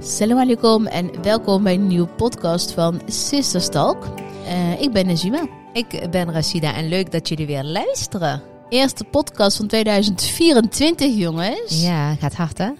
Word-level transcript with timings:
Salam 0.00 0.38
alaikum 0.38 0.86
en 0.86 1.22
welkom 1.22 1.62
bij 1.62 1.74
een 1.74 1.86
nieuwe 1.86 2.06
podcast 2.06 2.72
van 2.72 3.00
Sister 3.06 3.68
Talk. 3.68 4.06
Uh, 4.46 4.80
ik 4.80 4.92
ben 4.92 5.06
Najima. 5.06 5.46
Ik 5.72 6.10
ben 6.10 6.32
Rashida 6.32 6.74
en 6.74 6.88
leuk 6.88 7.12
dat 7.12 7.28
jullie 7.28 7.46
weer 7.46 7.64
luisteren. 7.64 8.42
Eerste 8.68 9.04
podcast 9.04 9.56
van 9.56 9.66
2024, 9.66 11.14
jongens. 11.16 11.82
Ja, 11.82 12.14
gaat 12.14 12.34
hard 12.34 12.58
hè? 12.58 12.70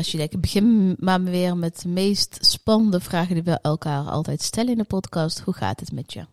Um, 0.00 0.06
Rashida, 0.06 0.22
ik 0.22 0.40
begin 0.40 0.96
maar 0.98 1.22
weer 1.22 1.56
met 1.56 1.80
de 1.82 1.88
meest 1.88 2.38
spannende 2.40 3.00
vragen 3.00 3.34
die 3.34 3.42
we 3.42 3.58
elkaar 3.62 4.04
altijd 4.04 4.42
stellen 4.42 4.70
in 4.70 4.78
de 4.78 4.84
podcast. 4.84 5.40
Hoe 5.40 5.54
gaat 5.54 5.80
het 5.80 5.92
met 5.92 6.12
je? 6.12 6.26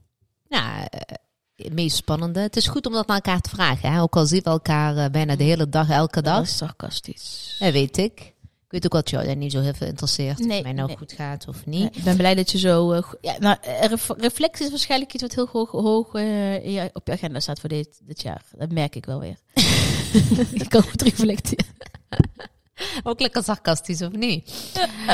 Nou, 0.49 0.87
het 1.55 1.73
meest 1.73 1.95
spannende. 1.95 2.39
Het 2.39 2.55
is 2.55 2.67
goed 2.67 2.85
om 2.85 2.93
dat 2.93 3.07
naar 3.07 3.15
elkaar 3.15 3.41
te 3.41 3.49
vragen. 3.49 3.91
Hè? 3.91 4.01
Ook 4.01 4.15
al 4.15 4.25
zien 4.25 4.41
we 4.43 4.49
elkaar 4.49 4.97
uh, 4.97 5.05
bijna 5.11 5.35
de 5.35 5.43
hele 5.43 5.69
dag, 5.69 5.89
elke 5.89 6.21
dag. 6.21 6.37
Dat 6.37 6.45
is 6.45 6.57
sarcastisch. 6.57 7.55
Dat 7.59 7.71
weet 7.71 7.97
ik. 7.97 8.19
Ik 8.65 8.73
weet 8.73 8.85
ook 8.85 8.93
wat 8.93 9.09
jou 9.09 9.35
niet 9.35 9.51
zo 9.51 9.59
heel 9.59 9.73
veel 9.73 9.87
interesseert. 9.87 10.39
Nee, 10.39 10.57
of 10.57 10.63
mij 10.63 10.73
nou 10.73 10.97
goed 10.97 11.13
gaat 11.13 11.47
of 11.47 11.65
niet. 11.65 11.79
Nee, 11.79 11.89
ik 11.93 12.03
ben 12.03 12.17
blij 12.17 12.35
dat 12.35 12.51
je 12.51 12.57
zo... 12.57 12.93
Uh, 12.93 13.03
ja, 13.21 13.35
nou, 13.39 13.57
reflectie 14.17 14.65
is 14.65 14.71
waarschijnlijk 14.71 15.13
iets 15.13 15.23
wat 15.23 15.35
heel 15.35 15.47
hoog, 15.51 15.71
hoog 15.71 16.13
uh, 16.13 16.85
op 16.93 17.07
je 17.07 17.13
agenda 17.13 17.39
staat 17.39 17.59
voor 17.59 17.69
dit, 17.69 17.99
dit 18.03 18.21
jaar. 18.21 18.43
Dat 18.57 18.71
merk 18.71 18.95
ik 18.95 19.05
wel 19.05 19.19
weer. 19.19 19.37
ik 20.63 20.69
kan 20.69 20.83
goed 20.83 21.01
reflecteren. 21.01 21.75
Ook 23.03 23.19
lekker 23.19 23.43
sarcastisch, 23.43 24.01
of 24.01 24.11
niet? 24.11 24.51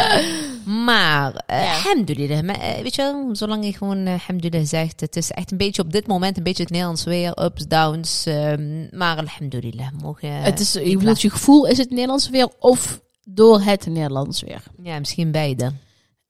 maar, 0.85 1.43
uh, 1.49 1.63
ja. 1.63 1.73
alhamdulillah. 1.73 2.43
Uh, 2.43 2.81
weet 2.81 2.95
je, 2.95 3.29
zolang 3.31 3.65
je 3.65 3.73
gewoon 3.73 3.97
uh, 4.07 4.13
alhamdulillah 4.13 4.67
zegt. 4.67 4.99
Het 4.99 5.15
is 5.15 5.31
echt 5.31 5.51
een 5.51 5.57
beetje 5.57 5.81
op 5.81 5.91
dit 5.91 6.07
moment 6.07 6.37
een 6.37 6.43
beetje 6.43 6.63
het 6.63 6.71
Nederlands 6.71 7.03
weer. 7.03 7.43
Ups, 7.43 7.67
downs. 7.67 8.25
Um, 8.25 8.87
maar 8.91 9.17
alhamdulillah. 9.17 9.87
Mogen, 10.01 10.41
het 10.41 10.59
is, 10.59 10.73
je 10.73 11.29
gevoel 11.29 11.67
is 11.67 11.77
het 11.77 11.89
Nederlands 11.89 12.29
weer 12.29 12.49
of 12.59 13.01
door 13.23 13.61
het 13.61 13.85
Nederlands 13.85 14.41
weer? 14.41 14.63
Ja, 14.81 14.99
misschien 14.99 15.31
beide. 15.31 15.71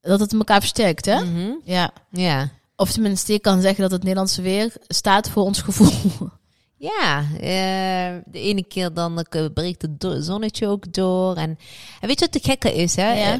Dat 0.02 0.20
het 0.20 0.34
elkaar 0.34 0.60
versterkt, 0.60 1.06
hè? 1.06 1.24
Mm 1.24 1.36
-hmm. 1.36 1.60
Ja. 1.64 1.92
ja. 2.12 2.50
Of 2.76 2.92
tenminste, 2.92 3.32
je 3.32 3.40
kan 3.40 3.62
zeggen 3.62 3.82
dat 3.82 3.92
het 3.92 4.02
Nederlandse 4.02 4.42
weer 4.42 4.74
staat 4.88 5.30
voor 5.30 5.44
ons 5.44 5.62
gevoel. 5.62 6.30
Ja, 6.84 7.22
uh, 7.22 8.22
de 8.26 8.40
ene 8.40 8.64
keer 8.64 8.94
dan 8.94 9.26
uh, 9.36 9.46
breekt 9.54 9.82
het 9.82 10.24
zonnetje 10.24 10.68
ook 10.68 10.94
door. 10.94 11.36
En, 11.36 11.58
en, 12.00 12.08
weet 12.08 12.20
je 12.20 12.26
wat 12.26 12.34
de 12.34 12.50
gekke 12.50 12.74
is? 12.74 12.96
Hè? 12.96 13.14
Ja. 13.14 13.34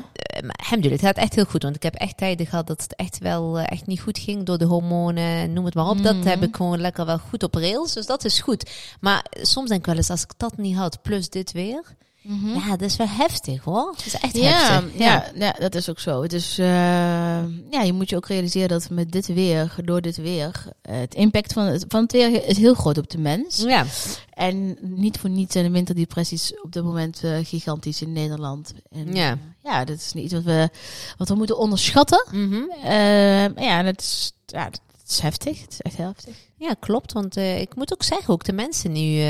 Uh, 0.74 0.92
het 0.92 1.02
gaat 1.02 1.18
echt 1.18 1.36
heel 1.36 1.46
goed. 1.46 1.64
Want 1.64 1.76
ik 1.76 1.84
heb 1.84 1.96
echt 1.96 2.18
tijden 2.18 2.46
gehad 2.46 2.68
dat 2.68 2.82
het 2.82 2.96
echt 2.96 3.18
wel 3.18 3.60
echt 3.60 3.88
niet 3.88 4.02
goed 4.02 4.20
ging 4.20 4.44
door 4.44 4.58
de 4.58 4.66
hormonen. 4.66 5.54
Noem 5.54 5.66
het 5.66 5.74
maar 5.74 5.90
op. 5.90 5.98
Mm. 5.98 6.04
Dat 6.04 6.24
heb 6.24 6.44
ik 6.44 6.56
gewoon 6.56 6.82
lekker 6.82 7.06
wel 7.06 7.18
goed 7.18 7.44
op 7.44 7.56
rails. 7.56 7.94
Dus 7.94 8.06
dat 8.06 8.26
is 8.26 8.40
goed. 8.40 8.72
Maar 9.00 9.26
soms 9.32 9.70
denk 9.70 9.80
ik 9.80 9.86
wel 9.86 9.96
eens, 9.96 10.10
als 10.10 10.24
ik 10.24 10.34
dat 10.38 10.58
niet 10.58 10.76
had, 10.76 11.02
plus 11.02 11.30
dit 11.30 11.52
weer. 11.52 11.96
Mm 12.24 12.40
-hmm. 12.40 12.54
Ja, 12.54 12.70
dat 12.70 12.82
is 12.82 12.96
wel 12.96 13.08
heftig 13.10 13.64
hoor. 13.64 13.94
Dat 13.96 14.06
is 14.06 14.20
echt 14.20 14.38
ja, 14.38 14.44
heftig. 14.44 15.00
Ja. 15.00 15.06
ja, 15.06 15.32
ja, 15.36 15.52
dat 15.60 15.76
is 15.76 15.90
ook 15.90 16.00
zo. 16.00 16.28
Dus 16.28 16.60
uh, 16.60 16.66
ja, 17.70 17.82
je 17.84 17.94
moet 17.94 18.10
je 18.10 18.16
ook 18.16 18.28
realiseren 18.28 18.70
dat 18.70 18.90
met 18.90 19.12
dit 19.12 19.28
weer, 19.28 19.76
door 19.84 20.02
dit 20.02 20.18
weer, 20.18 20.64
uh, 20.90 20.96
het 20.96 21.16
impact 21.16 21.54
van 21.54 21.64
het, 21.64 21.86
van 21.88 22.02
het 22.02 22.12
weer 22.12 22.48
is 22.48 22.58
heel 22.58 22.74
groot 22.74 22.98
op 22.98 23.10
de 23.10 23.18
mens. 23.18 23.58
Ja. 23.58 23.86
En 24.34 24.78
niet 24.82 25.20
voor 25.20 25.30
niets 25.30 25.54
zijn 25.54 25.66
de 25.66 25.72
winterdepressies 25.72 26.62
op 26.62 26.72
dit 26.72 26.84
moment 26.84 27.24
uh, 27.24 27.38
gigantisch 27.44 28.02
in 28.02 28.14
Nederland. 28.14 28.74
En, 28.92 29.16
ja. 29.16 29.38
ja, 29.64 29.86
dat 29.86 29.98
is 29.98 30.14
niet 30.14 30.24
iets 30.24 30.34
wat 30.34 30.44
we, 30.44 30.70
wat 31.18 31.30
we 31.30 31.36
moeten 31.36 31.58
onderschatten. 31.58 32.28
Mm 32.32 32.52
-hmm. 32.52 32.72
ja, 33.64 33.84
dat 33.84 34.02
is, 34.02 34.34
ja, 34.46 34.70
dat 34.70 34.82
is 35.08 35.20
heftig. 35.20 35.62
Het 35.62 35.72
is 35.72 35.82
echt 35.82 35.98
heftig. 35.98 36.36
Ja, 36.58 36.74
klopt. 36.80 37.14
Want 37.14 37.36
ik 37.36 37.76
moet 37.76 37.94
ook 37.94 38.04
zeggen, 38.04 38.34
ook 38.34 38.44
de 38.44 38.54
mensen 38.54 38.92
nu 38.92 39.22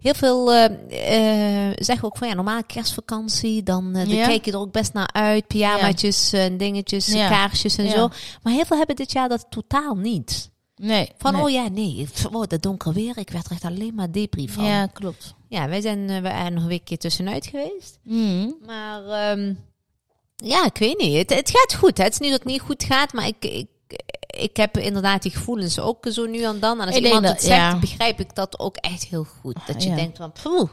heel 0.00 0.14
veel 0.14 0.54
uh, 0.54 0.64
uh, 0.90 1.72
zeggen 1.74 2.04
ook 2.04 2.16
van 2.16 2.28
ja, 2.28 2.34
normaal 2.34 2.64
kerstvakantie, 2.64 3.62
dan, 3.62 3.96
uh, 3.96 4.06
ja. 4.06 4.26
kijk 4.26 4.44
je 4.44 4.52
er 4.52 4.58
ook 4.58 4.72
best 4.72 4.92
naar 4.92 5.12
uit. 5.12 5.46
Pyjamaatjes 5.46 6.32
en 6.32 6.56
dingetjes, 6.56 7.06
ja. 7.06 7.28
kaarsjes 7.28 7.76
en 7.76 7.90
zo. 7.90 8.08
Maar 8.42 8.52
heel 8.52 8.64
veel 8.64 8.76
hebben 8.76 8.96
dit 8.96 9.12
jaar 9.12 9.28
dat 9.28 9.46
totaal 9.50 9.94
niet. 9.94 10.50
Nee. 10.76 11.10
Van 11.18 11.32
nee. 11.32 11.42
oh 11.42 11.50
ja, 11.50 11.68
nee, 11.68 12.08
oh, 12.32 12.46
dat 12.46 12.62
donker 12.62 12.92
weer. 12.92 13.18
Ik 13.18 13.30
werd 13.30 13.46
er 13.46 13.52
echt 13.52 13.64
alleen 13.64 13.94
maar 13.94 14.12
depri 14.12 14.48
van. 14.48 14.64
Ja, 14.64 14.86
klopt. 14.86 15.34
Ja, 15.48 15.68
wij 15.68 15.80
zijn 15.80 16.06
we 16.06 16.28
er 16.28 16.52
nog 16.52 16.62
een 16.62 16.68
weekje 16.68 16.96
tussenuit 16.96 17.46
geweest. 17.46 17.98
Mm. 18.02 18.56
Maar 18.66 19.30
um, 19.30 19.58
ja, 20.36 20.64
ik 20.64 20.76
weet 20.78 20.98
niet. 20.98 21.16
Het, 21.16 21.34
het 21.34 21.50
gaat 21.50 21.74
goed. 21.74 21.98
Hè. 21.98 22.04
Het 22.04 22.12
is 22.12 22.18
niet 22.18 22.30
dat 22.30 22.38
het 22.38 22.48
niet 22.48 22.60
goed 22.60 22.84
gaat, 22.84 23.12
maar 23.12 23.26
ik, 23.26 23.44
ik 23.44 23.68
ik 24.38 24.56
heb 24.56 24.76
inderdaad 24.76 25.22
die 25.22 25.32
gevoelens 25.32 25.80
ook 25.80 26.06
zo 26.10 26.26
nu 26.26 26.42
en 26.42 26.60
dan. 26.60 26.80
En 26.80 26.86
als 26.86 26.96
ik 26.96 27.04
iemand 27.04 27.28
het 27.28 27.42
zegt, 27.42 27.72
ja. 27.72 27.78
begrijp 27.78 28.20
ik 28.20 28.34
dat 28.34 28.58
ook 28.58 28.76
echt 28.76 29.04
heel 29.04 29.24
goed. 29.24 29.56
Dat 29.66 29.82
je 29.82 29.88
ja. 29.88 29.96
denkt 29.96 30.16
van, 30.16 30.32
poeh. 30.42 30.68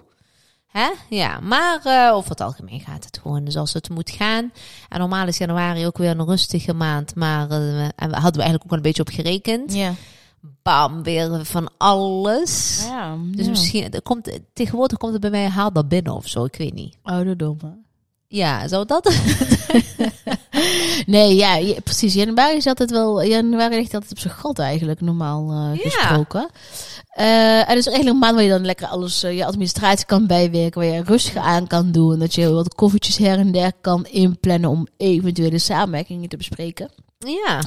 Hè? 0.67 0.89
Ja, 1.09 1.39
maar 1.39 1.81
uh, 1.85 2.15
over 2.15 2.29
het 2.29 2.41
algemeen 2.41 2.79
gaat 2.79 3.05
het 3.05 3.19
gewoon 3.21 3.51
zoals 3.51 3.73
het 3.73 3.89
moet 3.89 4.09
gaan. 4.09 4.51
En 4.89 4.99
normaal 4.99 5.27
is 5.27 5.37
januari 5.37 5.85
ook 5.85 5.97
weer 5.97 6.09
een 6.09 6.25
rustige 6.25 6.73
maand. 6.73 7.15
Maar 7.15 7.51
uh, 7.51 7.83
en 7.83 8.09
we 8.09 8.15
hadden 8.15 8.33
we 8.33 8.41
eigenlijk 8.41 8.63
ook 8.63 8.71
een 8.71 8.81
beetje 8.81 9.01
op 9.01 9.09
gerekend. 9.09 9.73
Ja. 9.73 9.93
Bam, 10.61 11.03
weer 11.03 11.45
van 11.45 11.69
alles. 11.77 12.83
Ja, 12.87 13.17
dus 13.35 13.47
misschien, 13.47 13.93
er 13.93 14.01
komt, 14.01 14.39
tegenwoordig 14.53 14.97
komt 14.97 15.11
het 15.11 15.21
bij 15.21 15.29
mij 15.29 15.47
haalbaar 15.47 15.87
binnen 15.87 16.13
of 16.13 16.27
zo, 16.27 16.45
ik 16.45 16.55
weet 16.55 16.73
niet. 16.73 16.97
Ouderdomme. 17.03 17.77
Ja, 18.27 18.67
zou 18.67 18.85
dat? 18.85 19.13
nee, 21.15 21.35
ja, 21.35 21.55
je, 21.55 21.81
precies. 21.81 22.13
Januari 22.13 22.55
is 22.55 22.67
altijd 22.67 22.91
wel. 22.91 23.23
Januari 23.23 23.75
ligt 23.75 23.93
altijd 23.93 24.11
op 24.11 24.19
zijn 24.19 24.33
gat 24.33 24.59
eigenlijk, 24.59 25.01
normaal 25.01 25.51
uh, 25.51 25.79
gesproken. 25.81 26.49
Uh, 27.19 27.59
en 27.59 27.67
dat 27.67 27.77
is 27.77 27.87
eigenlijk 27.87 28.07
een 28.07 28.17
maand 28.17 28.35
waar 28.35 28.43
je 28.43 28.49
dan 28.49 28.65
lekker 28.65 28.87
alles, 28.87 29.23
uh, 29.23 29.37
je 29.37 29.45
administratie 29.45 30.05
kan 30.05 30.27
bijwerken, 30.27 30.81
waar 30.81 30.91
je 30.91 31.03
rustig 31.03 31.35
aan 31.35 31.67
kan 31.67 31.91
doen. 31.91 32.19
Dat 32.19 32.35
je 32.35 32.49
wat 32.49 32.75
koffietjes 32.75 33.17
her 33.17 33.39
en 33.39 33.51
der 33.51 33.71
kan 33.81 34.05
inplannen 34.05 34.69
om 34.69 34.87
eventuele 34.97 35.59
samenwerkingen 35.59 36.29
te 36.29 36.37
bespreken. 36.37 36.89
Ja. 37.17 37.61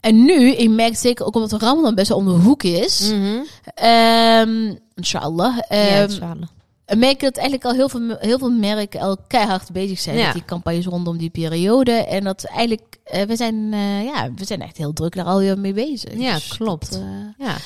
En 0.00 0.24
nu, 0.24 0.50
ik 0.50 0.70
merk 0.70 0.96
zeker 0.96 1.26
ook 1.26 1.34
omdat 1.34 1.50
de 1.50 1.58
Ramadan 1.58 1.94
best 1.94 2.08
wel 2.08 2.18
om 2.18 2.24
de 2.24 2.30
hoek 2.30 2.62
is. 2.62 3.12
Mm 3.12 3.22
-hmm. 3.22 3.44
um, 3.88 4.78
inshallah. 4.94 5.56
Um, 5.56 5.78
ja, 5.78 6.02
inshallah 6.02 6.48
merk 6.94 7.20
dat 7.20 7.36
eigenlijk 7.36 7.64
al 7.64 7.72
heel 7.72 7.88
veel, 7.88 8.16
heel 8.18 8.38
veel 8.38 8.50
merken 8.50 9.00
al 9.00 9.16
keihard 9.26 9.72
bezig 9.72 10.00
zijn 10.00 10.16
ja. 10.16 10.24
met 10.24 10.32
die 10.32 10.44
campagnes 10.44 10.86
rondom 10.86 11.18
die 11.18 11.30
periode. 11.30 11.92
En 11.92 12.24
dat 12.24 12.44
eigenlijk, 12.44 12.98
uh, 13.14 13.22
we, 13.22 13.36
zijn, 13.36 13.54
uh, 13.54 14.04
ja, 14.04 14.30
we 14.36 14.44
zijn 14.44 14.62
echt 14.62 14.76
heel 14.76 14.92
druk 14.92 15.14
daar 15.14 15.24
alweer 15.24 15.58
mee 15.58 15.72
bezig. 15.72 16.18
Ja, 16.18 16.34
dus 16.34 16.56
klopt. 16.56 16.92
Dat, 16.92 17.00
uh, 17.00 17.46
ja. 17.46 17.56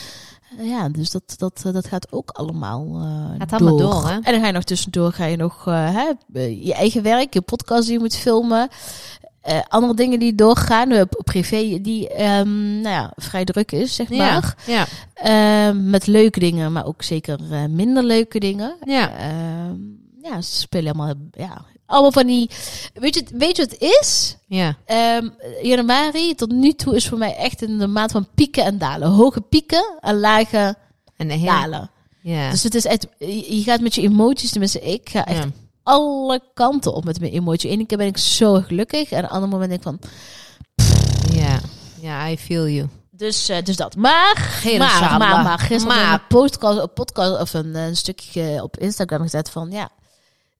ja, 0.65 0.89
dus 0.89 1.11
dat, 1.11 1.35
dat, 1.37 1.63
dat 1.63 1.87
gaat 1.87 2.13
ook 2.13 2.31
allemaal 2.31 2.87
gaat 3.39 3.59
door. 3.59 3.69
allemaal 3.69 3.91
door. 3.91 4.09
Hè? 4.09 4.15
En 4.15 4.33
dan 4.33 4.41
ga 4.41 4.47
je 4.47 4.53
nog 4.53 4.65
tussendoor 4.65 5.13
ga 5.13 5.25
je 5.25 5.37
nog 5.37 5.65
hè, 5.65 6.11
je 6.33 6.75
eigen 6.75 7.03
werk, 7.03 7.35
je 7.35 7.41
podcast 7.41 7.85
die 7.85 7.93
je 7.93 7.99
moet 7.99 8.17
filmen. 8.17 8.69
Uh, 9.49 9.61
andere 9.69 9.95
dingen 9.95 10.19
die 10.19 10.35
doorgaan, 10.35 10.91
uh, 10.91 11.03
privé, 11.25 11.81
die 11.81 12.23
um, 12.23 12.81
nou 12.81 12.95
ja, 12.95 13.13
vrij 13.17 13.45
druk 13.45 13.73
is, 13.73 13.95
zeg 13.95 14.09
maar. 14.09 14.57
Ja. 14.67 14.87
ja. 15.23 15.69
Uh, 15.71 15.81
met 15.83 16.07
leuke 16.07 16.41
dingen, 16.41 16.73
maar 16.73 16.87
ook 16.87 17.03
zeker 17.03 17.39
uh, 17.51 17.65
minder 17.65 18.05
leuke 18.05 18.41
dingen. 18.41 18.77
Ja. 18.85 19.11
ja, 20.23 20.41
ze 20.41 20.57
spelen 20.57 20.93
allemaal, 20.93 21.15
ja, 21.31 21.65
allemaal 21.87 22.13
van 22.13 22.27
die. 22.27 22.51
Weet 22.95 23.15
je, 23.15 23.25
weet 23.33 23.57
je 23.57 23.63
wat 23.63 23.71
het 23.71 23.81
is? 24.01 24.37
Ja. 24.47 24.77
Um, 25.17 25.35
januari 25.63 26.35
tot 26.35 26.51
nu 26.51 26.73
toe 26.73 26.97
is 26.97 27.09
voor 27.09 27.19
mij 27.19 27.37
echt 27.37 27.63
in 27.63 27.79
de 27.79 27.87
maand 27.87 28.11
van 28.11 28.29
pieken 28.35 28.65
en 28.65 28.79
dalen. 28.79 29.09
Hoge 29.09 29.41
pieken 29.41 29.99
en 30.01 30.21
lage 30.21 30.77
en 31.17 31.31
heel, 31.31 31.47
dalen. 31.47 31.91
Ja. 32.23 32.51
Dus 32.51 32.63
het 32.63 32.75
is 32.75 32.85
echt, 32.85 33.07
je 33.19 33.63
gaat 33.65 33.81
met 33.81 33.95
je 33.95 34.03
emoties, 34.03 34.51
tenminste 34.51 34.81
ik 34.81 35.09
ga 35.09 35.27
echt 35.27 35.47
alle 35.83 36.41
kanten 36.55 36.95
op 36.95 37.05
met 37.05 37.21
mijn 37.21 37.33
emotie. 37.33 37.71
Eén 37.71 37.87
keer 37.87 37.99
ben 37.99 38.07
ik 38.07 38.19
zo 38.19 38.61
gelukkig 38.61 39.11
en 39.11 39.25
een 39.25 39.31
ander 39.31 39.49
moment 39.49 39.69
denk 39.71 39.83
ik 39.83 39.87
van... 39.87 40.11
Ja, 41.33 41.61
ja, 42.01 42.29
I 42.29 42.39
feel 42.39 42.69
you. 42.69 42.89
Dus, 43.11 43.51
uh, 43.51 43.57
dus 43.63 43.77
dat. 43.77 43.97
Maar, 43.97 44.37
Geen 44.37 44.79
maar, 44.79 45.01
maar, 45.01 45.19
maar, 45.19 45.45
maar, 45.45 45.59
gisteren 45.59 45.97
maar. 45.97 46.13
een 46.13 46.27
podcast, 46.29 46.95
podcast 46.95 47.41
of 47.41 47.55
een, 47.55 47.75
een 47.75 47.97
stukje 47.97 48.63
op 48.63 48.79
Instagram 48.79 49.23
gezet 49.23 49.51
van, 49.51 49.71
ja, 49.71 49.91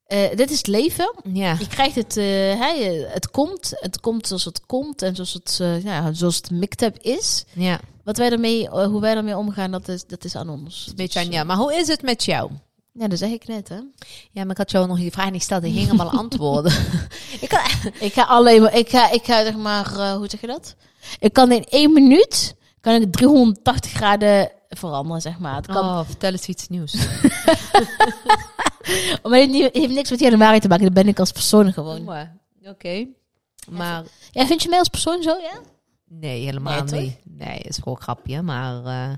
uh, 0.09 0.37
dit 0.37 0.51
is 0.51 0.57
het 0.57 0.67
leven. 0.67 1.15
Ja. 1.33 1.57
Je 1.59 1.67
krijgt 1.67 1.95
het, 1.95 2.17
uh, 2.17 2.25
hey, 2.59 3.07
het 3.09 3.31
komt, 3.31 3.73
het 3.75 4.01
komt 4.01 4.27
zoals 4.27 4.45
het 4.45 4.67
komt 4.67 5.03
en 5.03 5.15
zoals 5.15 5.33
het, 5.33 5.61
ja, 5.83 6.13
zoals 6.13 6.37
het 6.37 6.51
mictap 6.51 6.99
is. 6.99 7.45
Ja. 7.53 7.81
Wat 8.05 8.17
wij 8.17 8.31
ermee, 8.31 8.69
hoe 8.69 9.01
wij 9.01 9.17
ermee 9.17 9.37
omgaan, 9.37 9.71
dat 9.71 9.89
is, 9.89 10.07
dat 10.07 10.25
is 10.25 10.37
aan 10.37 10.49
ons. 10.49 10.93
Beetje 10.97 11.21
aan 11.21 11.31
jou. 11.31 11.47
Maar 11.47 11.57
hoe 11.57 11.75
is 11.75 11.89
het 11.89 12.03
met 12.03 12.25
jou? 12.25 12.51
Ja, 12.93 13.09
dat 13.09 13.19
zeg 13.19 13.31
ik 13.31 13.47
net, 13.47 13.69
hè? 13.69 13.77
Ja, 14.31 14.43
maar 14.43 14.51
ik 14.51 14.57
had 14.57 14.71
jou 14.71 14.87
nog 14.87 14.99
die 14.99 15.13
vraag 15.13 15.31
niet 15.31 15.45
gesteld. 15.45 15.65
Ik 15.65 15.73
ging 15.73 16.01
antwoorden. 16.01 16.73
ik, 17.41 17.49
kan, 17.49 17.61
ik 18.01 18.13
ga 18.13 18.23
alleen 18.23 18.63
maar, 18.63 18.77
ik 18.77 18.89
ga, 18.89 19.11
ik 19.11 19.25
ga 19.25 19.45
zeg 19.45 19.57
maar, 19.57 19.93
uh, 19.93 20.13
hoe 20.13 20.29
zeg 20.29 20.41
je 20.41 20.47
dat? 20.47 20.77
Ik 21.19 21.33
kan 21.33 21.53
in 21.53 21.65
één 21.65 21.93
minuut, 21.93 22.57
kan 22.81 22.95
ik 23.03 23.13
380 23.13 23.91
graden 23.91 24.51
veranderen, 24.69 25.21
zeg 25.21 25.39
maar. 25.39 25.57
Het 25.57 25.67
kan... 25.67 25.85
Oh, 25.85 26.01
vertel 26.05 26.31
eens 26.31 26.47
iets 26.47 26.69
nieuws. 26.69 26.93
maar 29.23 29.39
het 29.39 29.51
heeft 29.73 29.89
niks 29.89 30.11
met 30.11 30.21
januari 30.21 30.59
te 30.59 30.69
maken. 30.69 30.85
Dat 30.85 30.95
ben 30.95 31.09
ik 31.09 31.19
als 31.19 31.33
persoon 31.33 31.73
gewoon. 31.73 32.17
Oké. 32.65 33.07
Maar... 33.69 34.05
Ja, 34.31 34.47
vind 34.47 34.63
je 34.63 34.69
mij 34.69 34.79
als 34.79 34.89
persoon 34.89 35.23
zo, 35.23 35.37
ja? 35.37 35.61
Nee, 36.09 36.45
helemaal 36.45 36.85
nee, 36.85 37.01
niet. 37.01 37.19
Nee, 37.25 37.59
is 37.59 37.77
gewoon 37.77 37.95
een 37.95 38.03
grapje. 38.03 38.43
Maar... 38.43 38.85
Uh, 38.85 39.13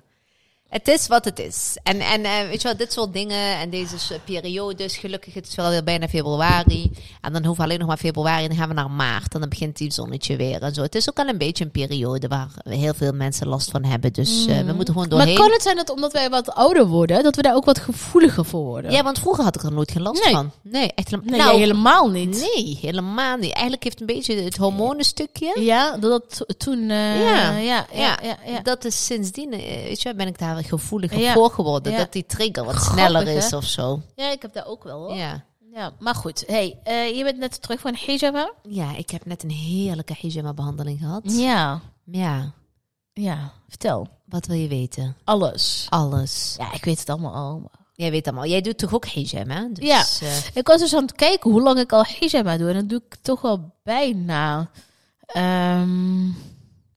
het 0.72 0.88
is 0.88 1.06
wat 1.06 1.24
het 1.24 1.38
is. 1.38 1.76
En, 1.82 2.00
en 2.00 2.20
uh, 2.20 2.48
weet 2.48 2.62
je 2.62 2.68
wel, 2.68 2.76
dit 2.76 2.92
soort 2.92 3.12
dingen 3.12 3.58
en 3.58 3.70
deze 3.70 3.96
periodes, 4.24 4.96
gelukkig 4.96 5.34
het 5.34 5.48
is 5.48 5.54
wel 5.54 5.70
weer 5.70 5.84
bijna 5.84 6.08
februari. 6.08 6.90
En 7.20 7.32
dan 7.32 7.44
hoeven 7.44 7.56
we 7.56 7.62
alleen 7.62 7.78
nog 7.78 7.88
maar 7.88 7.96
februari 7.96 8.42
en 8.42 8.48
dan 8.48 8.58
gaan 8.58 8.68
we 8.68 8.74
naar 8.74 8.90
maart. 8.90 9.34
En 9.34 9.40
dan 9.40 9.48
begint 9.48 9.76
die 9.76 9.92
zonnetje 9.92 10.36
weer 10.36 10.62
en 10.62 10.74
zo. 10.74 10.82
Het 10.82 10.94
is 10.94 11.10
ook 11.10 11.18
al 11.18 11.28
een 11.28 11.38
beetje 11.38 11.64
een 11.64 11.70
periode 11.70 12.28
waar 12.28 12.48
heel 12.68 12.94
veel 12.94 13.12
mensen 13.12 13.46
last 13.46 13.70
van 13.70 13.84
hebben. 13.84 14.12
Dus 14.12 14.46
uh, 14.46 14.56
we 14.56 14.62
mm. 14.62 14.74
moeten 14.74 14.94
gewoon 14.94 15.08
doorheen. 15.08 15.28
Maar 15.28 15.42
kan 15.42 15.52
het 15.52 15.62
zijn 15.62 15.76
dat 15.76 15.90
omdat 15.90 16.12
wij 16.12 16.30
wat 16.30 16.54
ouder 16.54 16.86
worden, 16.86 17.22
dat 17.22 17.36
we 17.36 17.42
daar 17.42 17.54
ook 17.54 17.64
wat 17.64 17.78
gevoeliger 17.78 18.44
voor 18.44 18.64
worden? 18.64 18.90
Ja, 18.90 19.02
want 19.02 19.18
vroeger 19.18 19.44
had 19.44 19.54
ik 19.54 19.62
er 19.62 19.72
nooit 19.72 19.90
geen 19.90 20.02
last 20.02 20.24
nee. 20.24 20.34
van. 20.34 20.50
Nee, 20.62 20.92
echt 20.94 21.10
nee, 21.10 21.38
nou, 21.38 21.58
helemaal 21.58 22.10
niet. 22.10 22.50
Nee, 22.54 22.78
helemaal 22.80 23.36
niet. 23.36 23.52
Eigenlijk 23.52 23.84
heeft 23.84 24.00
een 24.00 24.06
beetje 24.06 24.34
het 24.34 24.56
hormonenstukje. 24.56 25.60
Ja, 25.60 25.96
dat 25.96 26.44
toen... 26.58 26.78
Uh, 26.78 27.22
ja. 27.22 27.56
Ja, 27.56 27.86
ja, 27.92 28.18
ja, 28.22 28.38
ja, 28.46 28.60
Dat 28.62 28.84
is 28.84 29.04
sindsdien, 29.04 29.50
weet 29.50 30.02
je, 30.02 30.14
ben 30.14 30.26
ik 30.26 30.38
daar 30.38 30.61
gevoeliger 30.64 31.18
ja. 31.18 31.32
voor 31.32 31.50
geworden. 31.50 31.96
Dat 31.96 32.12
die 32.12 32.26
trigger 32.26 32.64
wat 32.64 32.82
sneller 32.82 33.28
is 33.28 33.52
of 33.52 33.64
zo. 33.64 34.02
Ja, 34.14 34.30
ik 34.30 34.42
heb 34.42 34.52
daar 34.52 34.66
ook 34.66 34.84
wel 34.84 34.98
hoor. 34.98 35.14
Ja. 35.14 35.44
Ja, 35.74 35.92
maar 35.98 36.14
goed. 36.14 36.44
Hey, 36.46 36.78
uh, 36.88 37.16
je 37.16 37.24
bent 37.24 37.38
net 37.38 37.62
terug 37.62 37.80
van 37.80 37.94
hijama? 37.94 38.52
Ja, 38.62 38.96
ik 38.96 39.10
heb 39.10 39.26
net 39.26 39.42
een 39.42 39.50
heerlijke 39.50 40.16
hijama 40.20 40.54
behandeling 40.54 40.98
gehad. 40.98 41.22
Ja. 41.24 41.80
Ja. 42.04 42.52
Ja, 43.12 43.52
vertel. 43.68 44.08
Wat 44.26 44.46
wil 44.46 44.56
je 44.56 44.68
weten? 44.68 45.16
Alles. 45.24 45.86
Alles. 45.88 46.54
Ja, 46.58 46.72
ik 46.72 46.84
weet 46.84 46.98
het 46.98 47.08
allemaal 47.08 47.34
al. 47.34 47.70
Jij 47.92 48.10
weet 48.10 48.26
allemaal. 48.26 48.46
Jij 48.46 48.60
doet 48.60 48.78
toch 48.78 48.94
ook 48.94 49.06
hijama? 49.06 49.68
Dus, 49.72 49.84
ja. 49.84 50.04
Uh, 50.22 50.36
ik 50.54 50.66
was 50.66 50.80
dus 50.80 50.94
aan 50.94 51.02
het 51.02 51.12
kijken 51.12 51.50
hoe 51.50 51.62
lang 51.62 51.78
ik 51.78 51.92
al 51.92 52.04
hijama 52.06 52.56
doe. 52.56 52.68
En 52.68 52.74
dan 52.74 52.86
doe 52.86 53.02
ik 53.06 53.16
toch 53.22 53.40
wel 53.40 53.74
bijna... 53.82 54.70
Um, 55.36 56.36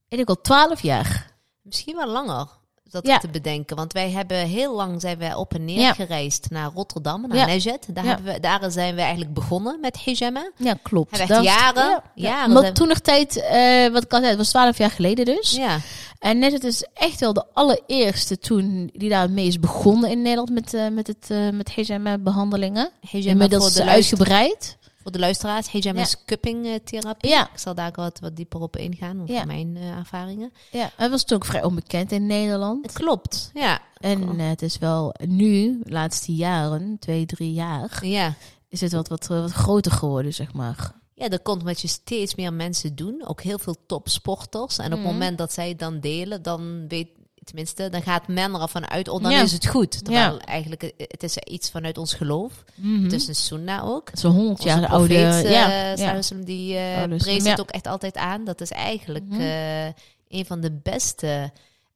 ik 0.08 0.28
al 0.28 0.40
twaalf 0.40 0.82
jaar. 0.82 1.34
Misschien 1.62 1.96
wel 1.96 2.08
langer 2.08 2.48
dat 2.90 3.06
ja. 3.06 3.18
te 3.18 3.28
bedenken. 3.28 3.76
Want 3.76 3.92
wij 3.92 4.10
hebben 4.10 4.36
heel 4.36 4.76
lang 4.76 5.00
zijn 5.00 5.18
wij 5.18 5.34
op 5.34 5.54
en 5.54 5.64
neer 5.64 5.94
gereisd 5.94 6.46
naar 6.50 6.70
Rotterdam, 6.74 7.26
naar 7.28 7.36
ja. 7.36 7.46
Nejet. 7.46 7.86
Daar, 7.94 8.04
hebben 8.04 8.32
we, 8.32 8.40
daar 8.40 8.70
zijn 8.70 8.94
we 8.94 9.00
eigenlijk 9.00 9.34
begonnen 9.34 9.80
met 9.80 10.04
hijama. 10.04 10.50
Ja, 10.56 10.74
klopt. 10.82 11.18
Hebben 11.18 11.42
jaren. 11.42 12.02
jaren 12.14 12.52
maar 12.52 12.72
toen 12.72 12.88
nog 12.88 12.98
tijd, 12.98 13.36
uh, 13.36 13.92
wat 13.92 14.02
ik 14.02 14.12
al 14.12 14.18
zei, 14.18 14.28
het 14.28 14.38
was 14.38 14.48
twaalf 14.48 14.78
jaar 14.78 14.90
geleden 14.90 15.24
dus. 15.24 15.50
Ja. 15.50 15.78
En 16.18 16.38
Nejet 16.38 16.64
is 16.64 16.86
echt 16.94 17.20
wel 17.20 17.32
de 17.32 17.44
allereerste 17.52 18.38
toen 18.38 18.90
die 18.92 19.08
daar 19.08 19.30
mee 19.30 19.46
is 19.46 19.60
begonnen 19.60 20.10
in 20.10 20.22
Nederland 20.22 20.50
met, 20.50 20.74
uh, 20.74 20.88
met, 20.88 21.06
het, 21.06 21.28
uh, 21.30 21.50
met 21.50 21.74
hijama 21.74 22.18
behandelingen. 22.18 22.90
Hijama 23.10 23.30
Inmiddels 23.30 23.74
de 23.74 23.84
uitgebreid. 23.84 24.76
Voor 25.06 25.14
de 25.14 25.20
luisteraars, 25.20 25.70
hijama 25.70 26.00
is 26.00 26.24
cupping 26.24 26.80
therapie. 26.84 27.30
Ja. 27.30 27.50
Ik 27.52 27.58
zal 27.58 27.74
daar 27.74 27.92
wat, 27.94 28.18
wat 28.20 28.36
dieper 28.36 28.60
op 28.60 28.76
ingaan, 28.76 29.22
ja. 29.26 29.44
mijn 29.44 29.76
uh, 29.76 29.88
ervaringen. 29.88 30.52
Ja, 30.70 30.90
het 30.96 31.10
was 31.10 31.24
toen 31.24 31.36
ook 31.36 31.44
vrij 31.44 31.62
onbekend 31.62 32.12
in 32.12 32.26
Nederland. 32.26 32.82
Het 32.86 32.94
klopt, 32.94 33.50
ja. 33.54 33.80
En 33.96 34.22
uh, 34.22 34.48
het 34.48 34.62
is 34.62 34.78
wel 34.78 35.14
nu, 35.26 35.80
de 35.82 35.90
laatste 35.90 36.34
jaren, 36.34 36.96
twee, 36.98 37.26
drie 37.26 37.52
jaar, 37.52 38.06
ja. 38.06 38.34
is 38.68 38.80
het 38.80 38.92
wat, 38.92 39.08
wat, 39.08 39.26
wat 39.26 39.52
groter 39.52 39.92
geworden, 39.92 40.34
zeg 40.34 40.52
maar. 40.52 40.92
Ja, 41.14 41.28
dat 41.28 41.42
komt 41.42 41.64
met 41.64 41.80
je 41.80 41.88
steeds 41.88 42.34
meer 42.34 42.52
mensen 42.52 42.94
doen. 42.94 43.26
Ook 43.26 43.42
heel 43.42 43.58
veel 43.58 43.76
topsporters. 43.86 44.78
En 44.78 44.84
op 44.84 44.90
het 44.90 45.00
mhm. 45.00 45.12
moment 45.12 45.38
dat 45.38 45.52
zij 45.52 45.68
het 45.68 45.78
dan 45.78 46.00
delen, 46.00 46.42
dan 46.42 46.88
weet 46.88 47.08
tenminste, 47.46 47.88
dan 47.88 48.02
gaat 48.02 48.28
men 48.28 48.60
ervan 48.60 48.88
uit, 48.88 49.08
oh, 49.08 49.22
dan 49.22 49.32
is 49.32 49.52
het 49.52 49.66
goed. 49.66 50.04
Terwijl 50.04 50.34
ja. 50.34 50.44
eigenlijk, 50.44 50.82
eh, 50.82 50.90
het 50.96 51.22
is 51.22 51.38
iets 51.38 51.70
vanuit 51.70 51.98
ons 51.98 52.14
geloof. 52.14 52.64
Mm 52.74 53.02
Het 53.02 53.12
is 53.12 53.28
een 53.28 53.34
sunnah 53.34 53.88
ook. 53.88 54.10
Zo'n 54.12 54.32
honderd 54.32 54.62
jaar 54.62 54.86
oude... 54.86 55.14
Uh, 55.14 55.50
ja, 55.50 55.94
ja. 55.96 56.20
die 56.44 56.74
uh, 56.74 57.16
prees 57.16 57.44
het 57.44 57.60
ook 57.60 57.70
echt 57.70 57.86
altijd 57.86 58.16
aan. 58.16 58.44
Dat 58.44 58.60
is 58.60 58.70
eigenlijk 58.70 59.24
mm 59.24 59.94
een 60.28 60.46
van 60.46 60.60
de 60.60 60.72
beste... 60.82 61.52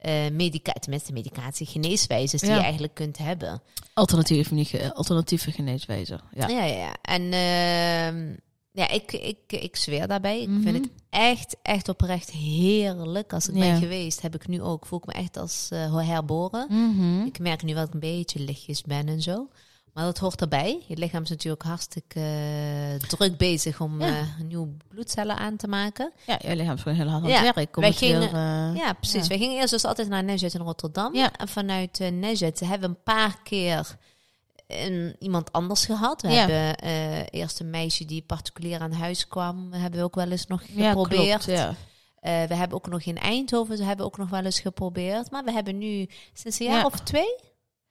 Uh, 0.07 0.13
medica 0.33 0.73
tenminste 0.73 1.13
medicatie, 1.13 1.67
geneeswijzes 1.67 2.41
die 2.41 2.51
je 2.51 2.61
eigenlijk 2.61 2.95
kunt 2.95 3.19
hebben. 3.19 3.63
Alternatieve, 3.95 4.55
niet 4.55 4.93
alternatieve 4.95 5.53
geneeswijzen. 5.53 6.21
Ja, 6.35 6.49
ja, 6.49 6.65
ja. 6.65 6.95
En 7.03 7.23
uh, 7.23 8.37
ja, 8.73 8.89
ik, 8.89 9.13
ik, 9.13 9.39
ik 9.49 9.77
zweer 9.77 10.09
daarbij. 10.09 10.41
Ik 10.41 10.49
vind 10.49 10.77
het 10.77 10.83
mhm. 10.83 10.93
echt, 11.11 11.57
echt 11.63 11.89
oprecht 11.89 12.31
heerlijk. 12.31 13.33
Als 13.33 13.49
ik 13.49 13.55
ben 13.55 13.79
geweest, 13.79 14.23
heb 14.23 14.35
ik 14.35 14.49
nu 14.49 14.63
ook, 14.63 14.87
voel 14.87 14.99
ik 14.99 15.07
me 15.07 15.13
echt 15.13 15.37
als 15.37 15.69
uh, 15.73 16.09
herboren. 16.09 16.67
Mhm. 16.69 17.27
Ik 17.27 17.39
merk 17.39 17.63
nu 17.63 17.75
dat 17.75 17.87
ik 17.87 17.95
een 17.95 18.01
beetje 18.01 18.41
lichtjes 18.41 18.83
ben 18.83 19.09
en 19.09 19.23
zo. 19.23 19.49
Maar 19.93 20.05
dat 20.05 20.19
hoort 20.19 20.41
erbij. 20.41 20.83
Je 20.87 20.97
lichaam 20.97 21.23
is 21.23 21.29
natuurlijk 21.29 21.63
hartstikke 21.63 22.21
uh, 22.21 23.09
druk 23.09 23.37
bezig 23.37 23.81
om 23.81 24.01
ja. 24.01 24.21
uh, 24.21 24.27
nieuwe 24.45 24.69
bloedcellen 24.89 25.37
aan 25.37 25.57
te 25.57 25.69
maken. 25.69 26.13
Ja, 26.27 26.39
je 26.43 26.57
lichaam 26.57 26.75
is 26.75 26.83
gewoon 26.83 26.99
heel 26.99 27.09
hard 27.09 27.25
aan 27.25 27.31
het 27.31 27.55
werk. 27.55 27.77
Wij 27.77 27.93
gingen, 27.93 28.75
ja, 28.75 28.93
precies. 28.93 29.27
Wij 29.27 29.39
gingen 29.39 29.57
eerst 29.57 29.71
dus 29.71 29.85
altijd 29.85 30.09
naar 30.09 30.25
Nejet 30.25 30.55
in 30.55 30.61
Rotterdam. 30.61 31.15
En 31.15 31.49
vanuit 31.49 32.01
uh, 32.01 32.09
Nejet 32.09 32.61
hebben 32.61 32.91
we 32.91 32.97
een 32.97 33.03
paar 33.03 33.43
keer 33.43 33.97
een, 34.71 35.17
iemand 35.19 35.53
anders 35.53 35.85
gehad. 35.85 36.23
We 36.23 36.29
hebben 36.29 36.85
uh, 36.85 37.19
eerst 37.31 37.61
een 37.61 37.71
meisje 37.71 38.05
die 38.05 38.23
particulier 38.23 38.81
aan 38.81 38.93
huis 38.93 39.29
kwam, 39.29 39.73
hebben 39.73 39.99
we 39.99 40.05
ook 40.05 40.15
wel 40.15 40.31
eens 40.31 40.47
nog 40.47 40.63
geprobeerd. 40.77 41.45
Ja, 41.45 41.65
klopt, 41.65 41.79
uh, 42.23 42.43
we 42.49 42.55
hebben 42.55 42.77
ook 42.77 42.89
nog 42.89 43.03
in 43.03 43.19
Eindhoven, 43.19 43.77
ze 43.77 43.83
hebben 43.83 44.07
ook 44.07 44.17
nog 44.17 44.31
wel 44.31 44.45
eens 44.45 44.61
geprobeerd. 44.61 45.31
Maar 45.31 45.45
we 45.45 45.53
hebben 45.53 45.79
nu 45.79 46.09
sinds 46.33 46.59
een 46.59 46.67
jaar 46.67 46.85
of 46.85 47.01
twee, 47.01 47.37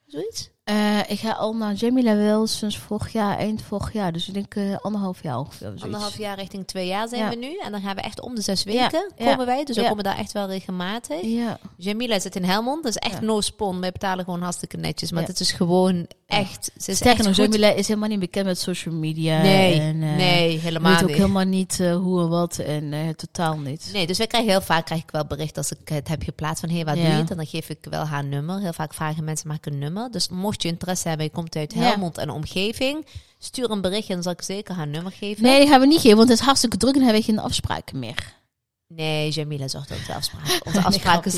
zoiets. 0.05 0.49
Uh, 0.65 0.99
ik 1.09 1.19
ga 1.19 1.31
al 1.31 1.55
naar 1.55 1.73
Jamila 1.73 2.15
wel 2.15 2.47
sinds 2.47 2.77
vorig 2.77 3.11
jaar, 3.11 3.37
eind 3.37 3.61
vorig 3.61 3.93
jaar. 3.93 4.11
Dus 4.11 4.27
ik 4.27 4.33
denk 4.33 4.55
uh, 4.55 4.77
anderhalf 4.77 5.23
jaar 5.23 5.39
ongeveer. 5.39 5.73
Anderhalf 5.79 6.17
jaar 6.17 6.37
richting 6.37 6.67
twee 6.67 6.87
jaar 6.87 7.07
zijn 7.07 7.29
we 7.29 7.35
nu. 7.35 7.57
En 7.57 7.71
dan 7.71 7.81
gaan 7.81 7.95
we 7.95 8.01
echt 8.01 8.21
om 8.21 8.35
de 8.35 8.41
zes 8.41 8.63
weken 8.63 9.11
komen 9.17 9.45
wij. 9.45 9.63
Dus 9.63 9.75
we 9.75 9.87
komen 9.87 10.03
daar 10.03 10.17
echt 10.17 10.31
wel 10.31 10.47
regelmatig. 10.47 11.21
Ja. 11.21 11.59
Jamila 11.77 12.19
zit 12.19 12.35
in 12.35 12.43
Helmond. 12.43 12.83
Dat 12.83 12.95
is 12.95 13.09
echt 13.09 13.21
no 13.21 13.41
spon. 13.41 13.79
Wij 13.79 13.91
betalen 13.91 14.25
gewoon 14.25 14.41
hartstikke 14.41 14.77
netjes. 14.77 15.11
Maar 15.11 15.25
het 15.25 15.39
is 15.39 15.51
gewoon 15.51 16.07
echt... 16.29 16.71
Ze 16.77 16.91
is 16.91 16.97
Sterker 16.97 17.23
nog, 17.23 17.35
Jamila 17.35 17.69
is 17.69 17.87
helemaal 17.87 18.09
niet 18.09 18.19
bekend 18.19 18.45
met 18.45 18.59
social 18.59 18.95
media. 18.95 19.41
Nee, 19.41 19.79
en, 19.79 19.95
uh, 19.95 20.15
nee 20.15 20.57
helemaal 20.57 20.91
weet 20.91 21.03
ook 21.03 21.15
helemaal 21.15 21.43
niet 21.43 21.77
hoe 21.77 22.21
en 22.21 22.29
wat. 22.29 22.57
En 22.57 23.15
totaal 23.15 23.57
niet. 23.57 23.89
Nee, 23.93 24.07
dus 24.07 24.17
wij 24.17 24.27
krijgen 24.27 24.49
heel 24.49 24.61
vaak 24.61 24.85
krijg 24.85 25.01
ik 25.01 25.11
wel 25.11 25.25
bericht 25.25 25.57
als 25.57 25.71
ik 25.71 25.89
het 25.89 26.07
heb 26.07 26.23
geplaatst 26.23 26.59
van... 26.59 26.69
Hé, 26.69 26.75
hey, 26.75 26.85
wat 26.85 26.95
doe 26.95 27.03
je? 27.03 27.09
En 27.09 27.25
dan 27.25 27.45
geef 27.45 27.69
ik 27.69 27.77
wel 27.89 28.05
haar 28.05 28.23
nummer. 28.23 28.59
Heel 28.59 28.73
vaak 28.73 28.93
vragen 28.93 29.23
mensen 29.23 29.47
maak 29.47 29.65
een 29.65 29.79
nummer. 29.79 30.11
Dus 30.11 30.29
mocht 30.29 30.61
je 30.61 30.67
interesse 30.67 31.07
hebben, 31.07 31.25
je 31.25 31.31
komt 31.31 31.55
uit 31.55 31.73
Helmond 31.73 32.17
en 32.17 32.29
omgeving, 32.29 33.05
stuur 33.39 33.71
een 33.71 33.81
berichtje 33.81 34.13
en 34.13 34.13
dan 34.13 34.23
zal 34.23 34.31
ik 34.31 34.41
zeker 34.41 34.75
haar 34.75 34.87
nummer 34.87 35.11
geven. 35.11 35.43
Nee, 35.43 35.59
die 35.59 35.69
gaan 35.69 35.79
we 35.79 35.87
niet 35.87 36.01
geven, 36.01 36.17
want 36.17 36.29
het 36.29 36.39
is 36.39 36.45
hartstikke 36.45 36.77
druk 36.77 36.93
en 36.93 36.99
dan 36.99 37.07
hebben 37.09 37.25
we 37.25 37.31
geen 37.31 37.43
afspraken 37.43 37.99
meer. 37.99 38.37
Nee, 38.95 39.29
Jamila 39.29 39.67
zorgt 39.67 39.91
ook 39.91 40.05
de 40.05 40.13
afspraken. 40.13 40.65
Onze 40.65 40.83
afspraken 40.89 41.31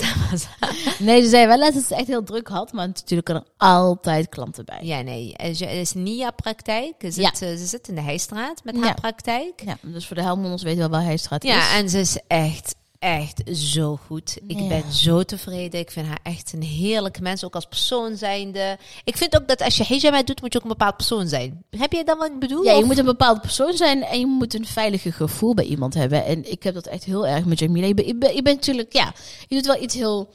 Nee, 1.05 1.21
ze 1.21 1.29
zei 1.29 1.47
wel 1.47 1.59
dat 1.59 1.73
het 1.73 1.91
echt 1.91 2.07
heel 2.07 2.23
druk 2.23 2.47
had, 2.47 2.71
maar 2.73 2.87
natuurlijk 2.87 3.25
kunnen 3.25 3.43
er 3.43 3.51
altijd 3.57 4.29
klanten 4.29 4.65
bij. 4.65 4.79
Ja, 4.81 5.01
nee. 5.01 5.33
Het 5.35 5.61
is 5.61 5.93
Nia-praktijk. 5.93 6.93
Ze, 6.99 7.11
zit, 7.11 7.39
ja. 7.39 7.57
ze 7.57 7.65
zit 7.65 7.87
in 7.87 7.95
de 7.95 8.01
Heijstraat 8.01 8.63
met 8.63 8.79
haar 8.79 8.93
praktijk. 8.93 9.61
Ja, 9.65 9.77
dus 9.81 10.07
voor 10.07 10.15
de 10.15 10.21
Helmonders 10.21 10.63
weten 10.63 10.79
wel 10.79 10.89
waar 10.89 11.03
Heijstraat 11.03 11.43
is. 11.43 11.49
Ja, 11.49 11.75
en 11.75 11.89
ze 11.89 11.99
is 11.99 12.19
echt 12.27 12.75
echt 13.01 13.41
zo 13.53 13.99
goed. 14.05 14.37
Ik 14.47 14.67
ben 14.67 14.91
zo 14.91 15.23
tevreden. 15.23 15.79
Ik 15.79 15.91
vind 15.91 16.07
haar 16.07 16.19
echt 16.23 16.53
een 16.53 16.61
heerlijke 16.63 17.21
mens, 17.21 17.43
ook 17.43 17.55
als 17.55 17.65
persoon 17.65 18.17
zijnde. 18.17 18.77
Ik 19.03 19.17
vind 19.17 19.35
ook 19.35 19.47
dat 19.47 19.61
als 19.61 19.77
je 19.77 19.83
hijama 19.83 20.23
doet, 20.23 20.41
moet 20.41 20.53
je 20.53 20.59
ook 20.59 20.63
een 20.63 20.77
bepaald 20.77 20.95
persoon 20.95 21.27
zijn. 21.27 21.63
Heb 21.77 21.91
je 21.91 22.03
dan 22.03 22.17
wat 22.17 22.27
ik 22.27 22.39
bedoel? 22.39 22.63
Ja, 22.63 22.73
je 22.73 22.83
moet 22.83 22.97
een 22.97 23.05
bepaald 23.05 23.41
persoon 23.41 23.73
zijn 23.73 24.03
en 24.03 24.19
je 24.19 24.25
moet 24.25 24.53
een 24.53 24.65
veilige 24.65 25.11
gevoel 25.11 25.53
bij 25.53 25.65
iemand 25.65 25.93
hebben. 25.93 26.25
En 26.25 26.51
ik 26.51 26.63
heb 26.63 26.73
dat 26.73 26.87
echt 26.87 27.03
heel 27.03 27.27
erg 27.27 27.45
met 27.45 27.59
Jamila. 27.59 27.87
Je 27.87 27.93
bent, 27.93 28.07
je 28.07 28.15
bent, 28.15 28.35
je 28.35 28.41
bent 28.41 28.55
natuurlijk, 28.55 28.93
ja, 28.93 29.13
je 29.47 29.55
doet 29.55 29.65
wel 29.65 29.81
iets 29.81 29.95
heel... 29.95 30.33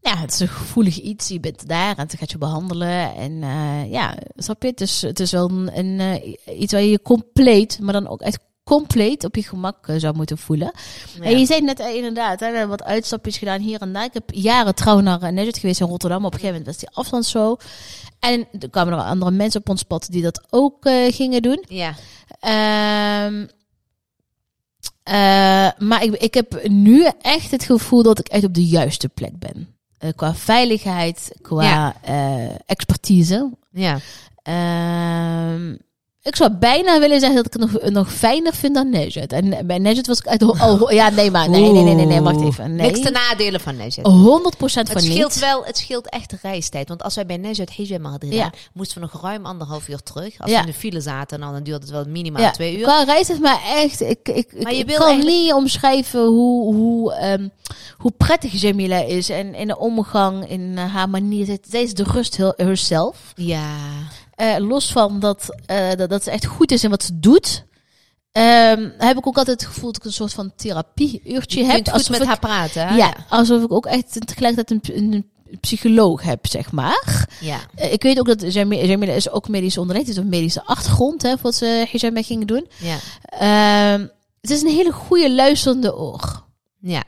Ja, 0.00 0.16
het 0.16 0.32
is 0.32 0.40
een 0.40 0.48
gevoelig 0.48 1.00
iets. 1.00 1.28
Je 1.28 1.40
bent 1.40 1.68
daar 1.68 1.88
en 1.88 2.06
dan 2.06 2.18
gaat 2.18 2.30
je 2.30 2.38
behandelen. 2.38 3.14
En 3.14 3.32
uh, 3.32 3.90
ja, 3.90 4.16
snap 4.36 4.62
je? 4.62 4.68
Het 4.68 4.80
is, 4.80 5.02
het 5.02 5.20
is 5.20 5.30
wel 5.30 5.50
een, 5.50 5.78
een 5.78 6.20
uh, 6.46 6.60
iets 6.60 6.72
waar 6.72 6.82
je 6.82 6.90
je 6.90 7.02
compleet, 7.02 7.78
maar 7.80 7.92
dan 7.92 8.08
ook 8.08 8.20
echt 8.20 8.38
compleet 8.68 9.24
op 9.24 9.34
je 9.34 9.42
gemak 9.42 9.88
uh, 9.88 9.96
zou 9.98 10.16
moeten 10.16 10.38
voelen. 10.38 10.72
En 11.20 11.38
je 11.38 11.46
zei 11.46 11.60
net 11.60 11.80
uh, 11.80 11.94
inderdaad, 11.94 12.40
hè, 12.40 12.66
wat 12.66 12.82
uitstapjes 12.82 13.38
gedaan 13.38 13.60
hier 13.60 13.80
en 13.80 13.92
daar. 13.92 14.04
Ik 14.04 14.12
heb 14.12 14.30
jaren 14.30 14.74
trouw 14.74 15.00
naar 15.00 15.22
uh, 15.22 15.28
Nejet 15.28 15.58
geweest 15.58 15.80
in 15.80 15.86
Rotterdam. 15.86 16.24
Op 16.24 16.32
een 16.32 16.40
gegeven 16.40 16.58
moment 16.58 16.66
was 16.66 16.88
die 16.88 16.96
afstand 16.96 17.26
zo. 17.26 17.56
En 18.18 18.48
er 18.58 18.70
kwamen 18.70 18.92
er 18.92 19.04
andere 19.04 19.30
mensen 19.30 19.60
op 19.60 19.68
ons 19.68 19.82
pad 19.82 20.06
die 20.10 20.22
dat 20.22 20.46
ook 20.50 20.76
gingen 21.10 21.42
doen. 21.42 21.64
Ja. 21.68 21.94
Um, 23.26 23.48
maar 25.88 26.02
ik, 26.02 26.14
ik 26.14 26.34
heb 26.34 26.68
nu 26.68 27.08
echt 27.20 27.50
het 27.50 27.64
gevoel 27.64 28.02
dat 28.02 28.18
ik 28.18 28.28
echt 28.28 28.44
op 28.44 28.54
de 28.54 28.66
juiste 28.66 29.08
plek 29.08 29.38
ben. 29.38 29.76
qua 30.14 30.34
veiligheid, 30.34 31.32
qua 31.42 31.62
ja. 31.62 31.94
expertise. 32.66 33.50
Ja. 33.70 33.98
Um, 35.54 35.78
Ik 36.28 36.36
zou 36.36 36.50
bijna 36.50 37.00
willen 37.00 37.20
zeggen 37.20 37.42
dat 37.42 37.46
ik 37.46 37.60
het 37.60 37.82
nog, 37.82 37.90
nog 37.90 38.12
fijner 38.12 38.54
vind 38.54 38.74
dan 38.74 38.90
Nejet. 38.90 39.32
En 39.32 39.66
bij 39.66 39.78
Nejet 39.78 40.06
was 40.06 40.18
ik 40.18 40.24
echt... 40.24 40.42
Oh, 40.42 40.90
ja, 40.90 41.10
nee, 41.10 41.30
maar 41.30 41.50
nee, 41.50 41.60
nee, 41.60 41.82
nee, 41.82 41.94
nee, 41.94 42.06
nee 42.06 42.20
wacht 42.20 42.42
even. 42.42 42.74
Nee. 42.74 42.90
Niks 42.90 43.00
te 43.00 43.10
nadelen 43.10 43.60
van 43.60 43.76
Nejet. 43.76 43.98
100% 43.98 44.02
van 44.02 44.68
het 44.68 45.04
scheelt 45.04 45.34
niet. 45.34 45.38
wel, 45.38 45.64
het 45.64 45.78
scheelt 45.78 46.08
echt 46.08 46.30
de 46.30 46.38
reistijd. 46.42 46.88
Want 46.88 47.02
als 47.02 47.14
wij 47.14 47.26
bij 47.26 47.36
Nejet 47.36 47.76
hijama 47.76 48.10
hadden 48.10 48.30
gedaan, 48.30 48.50
ja. 48.52 48.58
moesten 48.72 49.00
we 49.00 49.08
nog 49.12 49.22
ruim 49.22 49.46
anderhalf 49.46 49.88
uur 49.88 50.02
terug. 50.02 50.38
Als 50.38 50.50
we 50.50 50.56
in 50.56 50.66
de 50.66 50.72
file 50.72 51.00
zaten, 51.00 51.40
nou, 51.40 51.52
dan 51.52 51.62
duurde 51.62 51.80
het 51.80 51.90
wel 51.90 52.04
minimaal 52.04 52.52
twee 52.52 52.76
uur. 52.76 52.82
Qua 52.82 53.02
reis 53.02 53.30
is 53.30 53.38
maar 53.38 53.60
echt... 53.66 54.00
Ik, 54.00 54.28
ik, 54.28 54.62
maar 54.62 54.74
je 54.74 54.78
ik 54.78 54.86
kan 54.86 55.06
eigenlijk... 55.06 55.36
niet 55.36 55.52
omschrijven 55.52 56.24
hoe, 56.24 56.74
hoe, 56.74 57.32
um, 57.32 57.50
hoe 57.96 58.12
prettig 58.16 58.60
Jamila 58.60 58.98
is. 58.98 59.28
En 59.28 59.54
in 59.54 59.66
de 59.66 59.78
omgang, 59.78 60.48
in 60.48 60.76
haar 60.76 61.08
manier. 61.08 61.58
Zij 61.68 61.82
is 61.82 61.94
de 61.94 62.02
rust 62.02 62.36
heel, 62.36 62.52
herself. 62.56 63.32
Ja. 63.34 63.76
Uh, 64.40 64.56
los 64.58 64.92
van 64.92 65.20
dat, 65.20 65.56
uh, 65.70 65.92
dat, 65.94 66.10
dat 66.10 66.22
ze 66.24 66.30
echt 66.30 66.46
goed 66.46 66.72
is 66.72 66.84
in 66.84 66.90
wat 66.90 67.02
ze 67.02 67.18
doet. 67.18 67.66
Um, 68.32 68.92
heb 68.98 69.18
ik 69.18 69.26
ook 69.26 69.36
altijd 69.36 69.60
het 69.60 69.70
gevoel 69.70 69.92
dat 69.92 69.96
ik 69.96 70.04
een 70.04 70.12
soort 70.12 70.32
van 70.32 70.52
therapie-uurtje 70.56 71.64
heb. 71.64 71.88
Goed 71.88 72.08
met 72.08 72.20
ik, 72.20 72.26
haar 72.26 72.38
praten. 72.38 72.88
Hè? 72.88 72.96
Ja, 72.96 73.14
alsof 73.28 73.62
ik 73.62 73.72
ook 73.72 73.86
echt 73.86 74.26
tegelijkertijd 74.26 74.70
een, 74.90 75.12
een 75.12 75.30
psycholoog 75.60 76.22
heb, 76.22 76.46
zeg 76.46 76.72
maar. 76.72 77.28
Ja. 77.40 77.58
Uh, 77.78 77.92
ik 77.92 78.02
weet 78.02 78.18
ook 78.18 78.26
dat 78.26 78.52
Jamila 78.52 79.12
is 79.12 79.30
ook 79.30 79.48
medisch 79.48 79.78
onderlegd. 79.78 80.08
is 80.08 80.16
een 80.16 80.28
medische 80.28 80.64
achtergrond, 80.64 81.22
hè, 81.22 81.34
wat 81.42 81.54
ze 81.54 82.10
mee 82.12 82.22
gingen 82.22 82.46
doen. 82.46 82.68
Ja. 82.78 83.94
Um, 83.94 84.10
het 84.40 84.50
is 84.50 84.62
een 84.62 84.68
hele 84.68 84.92
goede 84.92 85.34
luisterende 85.34 85.96
oor. 85.96 86.44
Ja. 86.80 87.02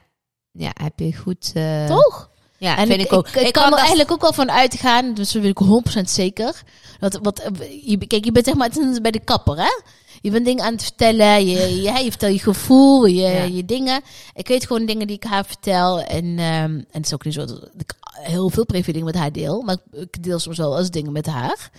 Ja, 0.52 0.70
heb 0.82 0.98
je 0.98 1.16
goed... 1.16 1.50
Uh... 1.54 1.86
Toch? 1.86 2.29
Ja, 2.60 2.76
en 2.76 2.86
vind 2.86 3.00
ik, 3.00 3.06
ik 3.06 3.12
ook. 3.12 3.28
Ik, 3.28 3.46
ik 3.46 3.52
kan 3.52 3.72
er 3.72 3.78
eigenlijk 3.78 4.10
ook 4.10 4.20
wel 4.20 4.32
van 4.32 4.50
uitgaan, 4.50 5.14
dus 5.14 5.32
dat 5.32 5.42
weet 5.42 5.60
ik 5.60 5.98
100% 5.98 6.02
zeker. 6.02 6.62
Dat, 6.98 7.18
wat, 7.22 7.50
je, 7.84 8.06
kijk, 8.06 8.24
je 8.24 8.32
bent 8.32 8.46
zeg 8.46 8.54
maar 8.54 8.70
het 8.72 9.02
bij 9.02 9.10
de 9.10 9.20
kapper, 9.20 9.56
hè? 9.56 9.80
Je 10.20 10.30
bent 10.30 10.44
dingen 10.44 10.64
aan 10.64 10.72
het 10.72 10.82
vertellen, 10.82 11.46
je, 11.46 11.82
je, 11.82 12.04
je 12.04 12.10
vertelt 12.10 12.32
je 12.32 12.38
gevoel, 12.38 13.06
je, 13.06 13.20
ja. 13.20 13.42
je 13.42 13.64
dingen. 13.64 14.00
Ik 14.34 14.48
weet 14.48 14.66
gewoon 14.66 14.86
dingen 14.86 15.06
die 15.06 15.16
ik 15.16 15.24
haar 15.24 15.44
vertel. 15.46 16.00
En, 16.00 16.24
um, 16.24 16.38
en 16.38 16.86
het 16.90 17.06
is 17.06 17.14
ook 17.14 17.24
niet 17.24 17.34
zo 17.34 17.44
dat 17.44 17.68
ik 17.78 17.92
heel 18.10 18.50
veel 18.50 18.66
privé 18.66 18.92
dingen 18.92 19.06
met 19.06 19.16
haar 19.16 19.32
deel, 19.32 19.62
maar 19.62 19.76
ik 19.92 20.22
deel 20.22 20.38
soms 20.38 20.58
wel 20.58 20.76
als 20.76 20.90
dingen 20.90 21.12
met 21.12 21.26
haar. 21.26 21.70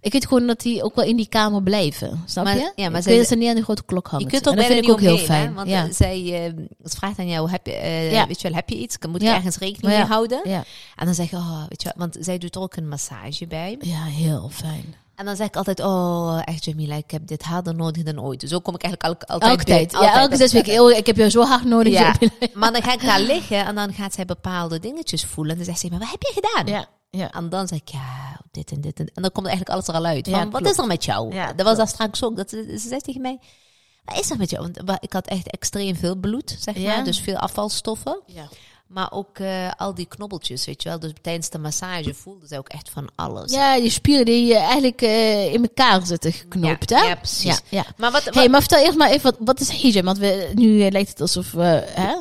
Ik 0.00 0.12
weet 0.12 0.26
gewoon 0.26 0.46
dat 0.46 0.60
die 0.60 0.82
ook 0.82 0.94
wel 0.94 1.04
in 1.04 1.16
die 1.16 1.28
kamer 1.28 1.62
blijven. 1.62 2.22
Snap 2.26 2.44
maar, 2.44 2.56
je? 2.56 2.72
Ja, 2.74 2.88
maar 2.88 3.02
ze 3.02 3.34
niet 3.36 3.48
aan 3.48 3.54
de 3.54 3.62
grote 3.62 3.82
klok 3.84 4.06
hangt. 4.06 4.24
Je 4.24 4.30
kunt 4.30 4.44
dat 4.44 4.64
vind 4.66 4.84
ik 4.84 4.90
ook 4.90 5.00
heel 5.00 5.18
fijn. 5.18 5.48
Hè? 5.48 5.54
Want 5.54 5.68
ja. 5.68 5.92
zij 5.92 6.46
uh, 6.46 6.64
vraagt 6.82 7.18
aan 7.18 7.28
jou, 7.28 7.50
heb 7.50 7.66
je, 7.66 7.72
uh, 7.72 8.12
ja. 8.12 8.26
weet 8.26 8.40
je 8.40 8.48
wel, 8.48 8.56
heb 8.56 8.68
je 8.68 8.76
iets? 8.76 8.96
Moet 9.08 9.22
je 9.22 9.28
ergens 9.28 9.58
rekening 9.58 9.96
mee 9.96 10.04
houden? 10.04 10.40
Ja. 10.44 10.64
En 10.96 11.04
dan 11.04 11.14
zeg 11.14 11.30
je, 11.30 11.36
oh, 11.36 11.64
weet 11.68 11.82
je 11.82 11.92
wel, 11.94 12.06
want 12.06 12.16
zij 12.24 12.38
doet 12.38 12.54
er 12.54 12.60
ook 12.60 12.76
een 12.76 12.88
massage 12.88 13.46
bij. 13.46 13.76
Ja, 13.80 14.04
heel 14.04 14.48
fijn. 14.52 14.94
En 15.14 15.26
dan 15.26 15.36
zeg 15.36 15.46
ik 15.46 15.56
altijd, 15.56 15.80
oh, 15.80 16.40
echt 16.44 16.64
Jamila, 16.64 16.94
ik 16.94 17.10
heb 17.10 17.26
dit 17.26 17.42
harder 17.42 17.74
nodig 17.74 18.02
dan 18.02 18.20
ooit. 18.20 18.40
Dus 18.40 18.50
zo 18.50 18.60
kom 18.60 18.74
ik 18.74 18.82
eigenlijk 18.82 19.22
altijd 19.22 19.50
Elke 19.50 19.64
tijd. 19.64 19.92
Ja, 19.92 20.20
elke 20.20 20.36
zes 20.36 20.52
weken. 20.52 20.96
Ik 20.96 21.06
heb 21.06 21.16
je 21.16 21.30
zo 21.30 21.42
hard 21.42 21.64
nodig. 21.64 21.92
Ja. 21.92 22.14
maar 22.54 22.72
dan 22.72 22.82
ga 22.82 22.92
ik 22.92 23.02
daar 23.02 23.20
liggen 23.20 23.66
en 23.66 23.74
dan 23.74 23.92
gaat 23.92 24.14
zij 24.14 24.24
bepaalde 24.24 24.78
dingetjes 24.78 25.24
voelen. 25.24 25.52
En 25.52 25.56
dan 25.58 25.66
zegt 25.66 25.80
ze, 25.80 25.88
maar 25.90 25.98
wat 25.98 26.10
heb 26.10 26.22
je 26.22 26.32
gedaan? 26.34 26.74
Ja. 26.74 26.88
Ja. 27.10 27.30
En 27.30 27.48
dan 27.48 27.68
zeg 27.68 27.78
ik, 27.78 27.88
ja, 27.88 28.40
dit 28.50 28.70
en 28.70 28.80
dit 28.80 28.98
en 29.00 29.10
En 29.14 29.22
dan 29.22 29.32
komt 29.32 29.46
eigenlijk 29.46 29.74
alles 29.74 29.88
er 29.88 29.94
al 29.94 30.04
uit. 30.04 30.28
Van, 30.28 30.38
ja, 30.38 30.48
wat 30.48 30.66
is 30.66 30.78
er 30.78 30.86
met 30.86 31.04
jou? 31.04 31.34
Ja, 31.34 31.52
dat 31.52 31.66
was 31.66 31.76
dat 31.76 31.88
straks 31.88 32.24
ook. 32.24 32.36
Dat, 32.36 32.50
ze 32.50 32.78
zei 32.78 33.00
tegen 33.00 33.20
mij, 33.20 33.38
wat 34.04 34.18
is 34.18 34.30
er 34.30 34.36
met 34.36 34.50
jou? 34.50 34.70
Want 34.84 35.02
ik 35.02 35.12
had 35.12 35.26
echt 35.26 35.50
extreem 35.50 35.96
veel 35.96 36.16
bloed, 36.16 36.56
zeg 36.60 36.76
maar. 36.76 37.04
Dus 37.04 37.20
veel 37.20 37.36
afvalstoffen. 37.36 38.20
Ja. 38.26 38.48
Maar 38.86 39.12
ook 39.12 39.38
uh, 39.38 39.70
al 39.76 39.94
die 39.94 40.06
knobbeltjes, 40.06 40.66
weet 40.66 40.82
je 40.82 40.88
wel. 40.88 40.98
Dus 40.98 41.12
tijdens 41.22 41.50
de 41.50 41.58
massage 41.58 42.14
voelde 42.14 42.46
ze 42.46 42.58
ook 42.58 42.68
echt 42.68 42.90
van 42.90 43.08
alles. 43.14 43.52
Ja, 43.52 43.80
die 43.80 43.90
spieren 43.90 44.24
die 44.24 44.54
eigenlijk 44.54 45.02
uh, 45.02 45.52
in 45.52 45.62
elkaar 45.62 46.06
zitten 46.06 46.32
geknoopt, 46.32 46.90
ja, 46.90 46.98
hè? 46.98 47.04
Ja, 47.04 47.14
precies. 47.14 47.44
Ja, 47.44 47.58
ja. 47.68 47.84
Maar, 47.96 48.10
wat, 48.10 48.24
wat... 48.24 48.34
Hey, 48.34 48.48
maar 48.48 48.60
vertel 48.60 48.84
eerst 48.84 48.98
maar 48.98 49.10
even, 49.10 49.22
wat, 49.22 49.36
wat 49.38 49.60
is 49.60 49.68
hijab? 49.82 50.04
Want 50.04 50.18
we, 50.18 50.50
nu 50.54 50.90
lijkt 50.90 51.08
het 51.08 51.20
alsof 51.20 51.50
we... 51.50 51.84
Hè? 51.86 52.16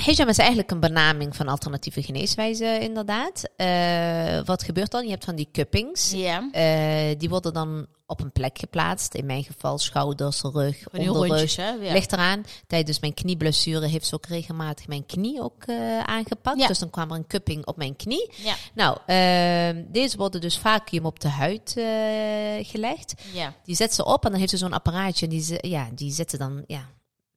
Hijab 0.00 0.28
is 0.28 0.38
eigenlijk 0.38 0.70
een 0.70 0.80
benaming 0.80 1.36
van 1.36 1.48
alternatieve 1.48 2.02
geneeswijzen, 2.02 2.80
inderdaad. 2.80 3.50
Uh, 3.56 4.44
wat 4.44 4.62
gebeurt 4.62 4.90
dan? 4.90 5.04
Je 5.04 5.10
hebt 5.10 5.24
van 5.24 5.34
die 5.34 5.48
cuppings. 5.52 6.10
Ja. 6.10 6.48
Uh, 6.52 7.18
die 7.18 7.28
worden 7.28 7.52
dan 7.52 7.86
op 8.06 8.20
een 8.20 8.32
plek 8.32 8.58
geplaatst. 8.58 9.14
In 9.14 9.26
mijn 9.26 9.44
geval 9.44 9.78
schouders, 9.78 10.40
rug, 10.40 10.88
onderrug. 10.92 11.56
Ja. 11.56 11.76
Ligt 11.80 12.12
eraan. 12.12 12.44
Tijdens 12.66 13.00
mijn 13.00 13.14
knieblessure 13.14 13.86
heeft 13.86 14.06
ze 14.06 14.14
ook 14.14 14.26
regelmatig 14.26 14.86
mijn 14.86 15.06
knie 15.06 15.42
ook 15.42 15.66
uh, 15.66 16.00
aangepakt. 16.00 16.58
Ja. 16.58 16.66
Dus 16.66 16.78
dan 16.78 16.90
kwam 16.90 17.10
er 17.10 17.16
een 17.16 17.26
cupping 17.26 17.66
op 17.66 17.76
mijn 17.76 17.96
knie. 17.96 18.32
Ja. 18.36 18.54
Nou, 18.74 18.98
deze 19.92 20.16
worden 20.16 20.40
dus 20.40 20.58
vacuüm 20.58 21.06
op 21.06 21.20
de 21.20 21.28
huid 21.28 21.72
gelegd. 22.62 23.14
Ja. 23.32 23.54
Die 23.64 23.76
zet 23.76 23.94
ze 23.94 24.04
op 24.04 24.24
en 24.24 24.30
dan 24.30 24.38
heeft 24.38 24.52
ze 24.52 24.58
zo'n 24.58 24.72
apparaatje. 24.72 25.24
En 25.26 25.30
die, 25.30 25.42
ze, 25.42 25.58
ja, 25.60 25.88
die 25.94 26.12
zetten 26.12 26.38
dan 26.38 26.64
ja, 26.66 26.88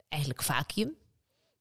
eigenlijk 0.10 0.44
vacuüm. 0.44 0.96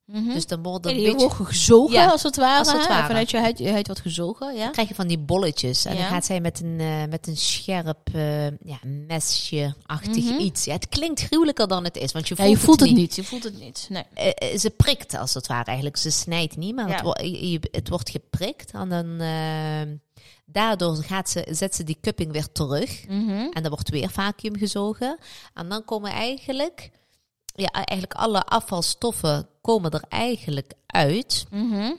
Mm 0.07 0.25
-hmm. 0.25 0.35
Dus 0.35 0.47
dan 0.47 0.63
ja, 0.83 1.13
beetje 1.13 1.31
gezogen, 1.31 1.93
ja, 1.95 2.07
als 2.07 2.23
het 2.23 2.37
ware. 2.37 2.59
Als 2.59 2.73
het 2.73 2.87
ware. 2.87 3.07
Vanuit 3.07 3.31
je 3.31 3.39
huid, 3.39 3.59
je 3.59 3.71
huid 3.71 3.87
wordt 3.87 4.03
gezogen, 4.03 4.55
ja. 4.55 4.63
Dan 4.63 4.73
krijg 4.73 4.89
je 4.89 4.95
van 4.95 5.07
die 5.07 5.19
bolletjes. 5.19 5.85
En 5.85 5.95
Ja. 5.95 6.01
dan 6.01 6.09
gaat 6.09 6.25
zij 6.25 6.41
met 6.41 6.61
een, 6.61 6.79
uh, 6.81 7.05
met 7.11 7.27
een 7.27 7.37
scherp 7.37 8.09
uh, 8.15 8.45
ja, 8.47 8.79
mesje-achtig 8.83 10.25
Mhm. 10.25 10.39
iets. 10.39 10.65
Ja, 10.65 10.73
het 10.73 10.89
klinkt 10.89 11.21
gruwelijker 11.21 11.69
dan 11.69 11.85
het 11.85 11.97
is, 11.97 12.13
want 12.13 12.29
je 12.29 12.37
voelt, 12.37 12.49
je 12.49 12.57
voelt 12.57 12.81
het 12.81 12.89
het 12.89 12.99
niet. 12.99 13.07
niet. 13.09 13.17
Je 13.17 13.25
voelt 13.25 13.43
het 13.45 13.59
niet. 13.59 13.87
Nee. 13.91 14.03
Eh, 14.35 14.59
ze 14.59 14.71
prikt 14.71 15.15
als 15.15 15.35
het 15.35 15.47
ware 15.47 15.65
eigenlijk. 15.65 15.97
Ze 15.97 16.11
snijdt 16.11 16.57
niet, 16.57 16.75
maar 16.75 16.89
het, 16.93 17.01
wo- 17.03 17.23
je- 17.23 17.51
je- 17.51 17.69
het 17.71 17.89
wordt 17.89 18.11
geprikt. 18.11 18.71
En 18.71 18.89
dan, 18.89 19.21
daardoor 20.47 20.97
gaat 20.97 21.31
ze, 21.31 21.47
zet 21.51 21.75
ze 21.75 21.85
die 21.85 21.99
cupping 22.01 22.33
weer 22.33 22.53
terug. 22.53 23.07
Mhm. 23.09 23.31
En 23.31 23.63
dan 23.63 23.69
wordt 23.71 23.91
weer 23.91 24.11
vacuüm 24.11 24.57
gezogen. 24.57 25.19
En 25.55 25.69
dan 25.69 25.85
komen 25.85 26.11
eigenlijk, 26.11 26.91
ja, 27.55 27.69
eigenlijk 27.71 28.15
alle 28.15 28.45
afvalstoffen 28.45 29.49
komen 29.61 29.91
er 29.91 30.05
eigenlijk 30.09 30.73
uit. 30.87 31.45
Mhm. 31.51 31.93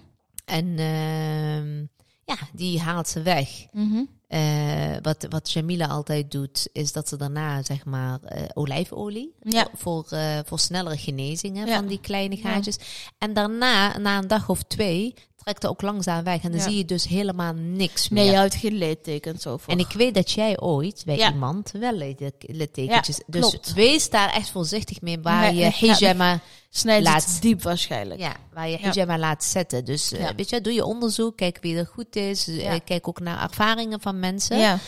En 0.46 0.66
uh, 0.66 1.80
ja, 2.26 2.38
die 2.54 2.82
haalt 2.82 3.08
ze 3.08 3.22
weg. 3.22 3.50
Mhm. 3.72 4.04
Uh, 4.30 4.96
wat, 5.02 5.26
wat 5.30 5.52
Jamila 5.52 5.88
altijd 5.88 6.32
doet, 6.32 6.68
is 6.72 6.92
dat 6.94 7.08
ze 7.08 7.18
daarna 7.18 7.64
zeg 7.64 7.86
maar 7.86 8.20
uh, 8.24 8.42
olijfolie 8.54 9.34
Ja. 9.40 9.68
voor, 9.76 10.06
uh, 10.14 10.40
voor 10.46 10.60
snellere 10.60 10.98
genezingen 10.98 11.68
Ja. 11.68 11.76
van 11.76 11.88
die 11.88 12.00
kleine 12.00 12.38
gaatjes. 12.38 12.78
En 13.18 13.34
daarna, 13.34 13.98
na 13.98 14.18
een 14.18 14.28
dag 14.28 14.50
of 14.50 14.64
twee, 14.64 15.14
trekt 15.46 15.68
ook 15.68 15.82
langzaam 15.82 16.24
weg. 16.24 16.44
En 16.44 16.50
dan 16.52 16.60
Ja. 16.60 16.66
zie 16.66 16.78
je 16.78 16.86
dus 16.86 17.08
helemaal 17.08 17.54
niks 17.54 18.10
meer. 18.10 18.24
Nee, 18.24 18.32
je 18.32 18.38
houdt 18.38 18.56
geen 18.56 18.74
littekens 18.74 19.42
zo. 19.42 19.60
En 19.68 19.80
ik 19.80 19.92
weet 19.92 20.14
dat 20.14 20.32
jij 20.32 20.60
ooit 20.60 21.02
bij 21.06 21.18
Ja. 21.18 21.32
iemand 21.32 21.72
wel 21.72 21.94
litte- 21.94 22.32
littekentjes... 22.40 23.18
Ja, 23.18 23.24
dus 23.28 23.50
klopt. 23.50 23.74
wees 23.74 24.10
daar 24.10 24.34
echt 24.34 24.50
voorzichtig 24.50 25.02
mee 25.02 25.20
waar 25.22 25.54
je 25.54 25.64
hijama... 25.74 26.40
Snijdt 26.70 27.04
laat- 27.04 27.38
diep 27.42 27.62
waarschijnlijk. 27.62 28.20
Ja, 28.20 28.36
waar 28.54 28.70
je 28.70 28.78
Ja. 28.82 28.90
hijama 28.90 29.18
laat 29.18 29.44
zetten. 29.44 29.86
Dus 29.86 30.12
eh, 30.12 30.30
weet 30.36 30.50
je, 30.50 30.62
doe 30.62 30.74
je 30.74 30.86
onderzoek, 30.86 31.38
kijk 31.38 31.58
wie 31.62 31.78
er 31.78 31.86
goed 31.88 32.16
is. 32.16 32.48
eh, 32.48 32.74
kijk 32.86 33.08
ook 33.08 33.20
naar 33.20 33.42
ervaringen 33.44 34.02
van 34.02 34.20
mensen. 34.20 34.80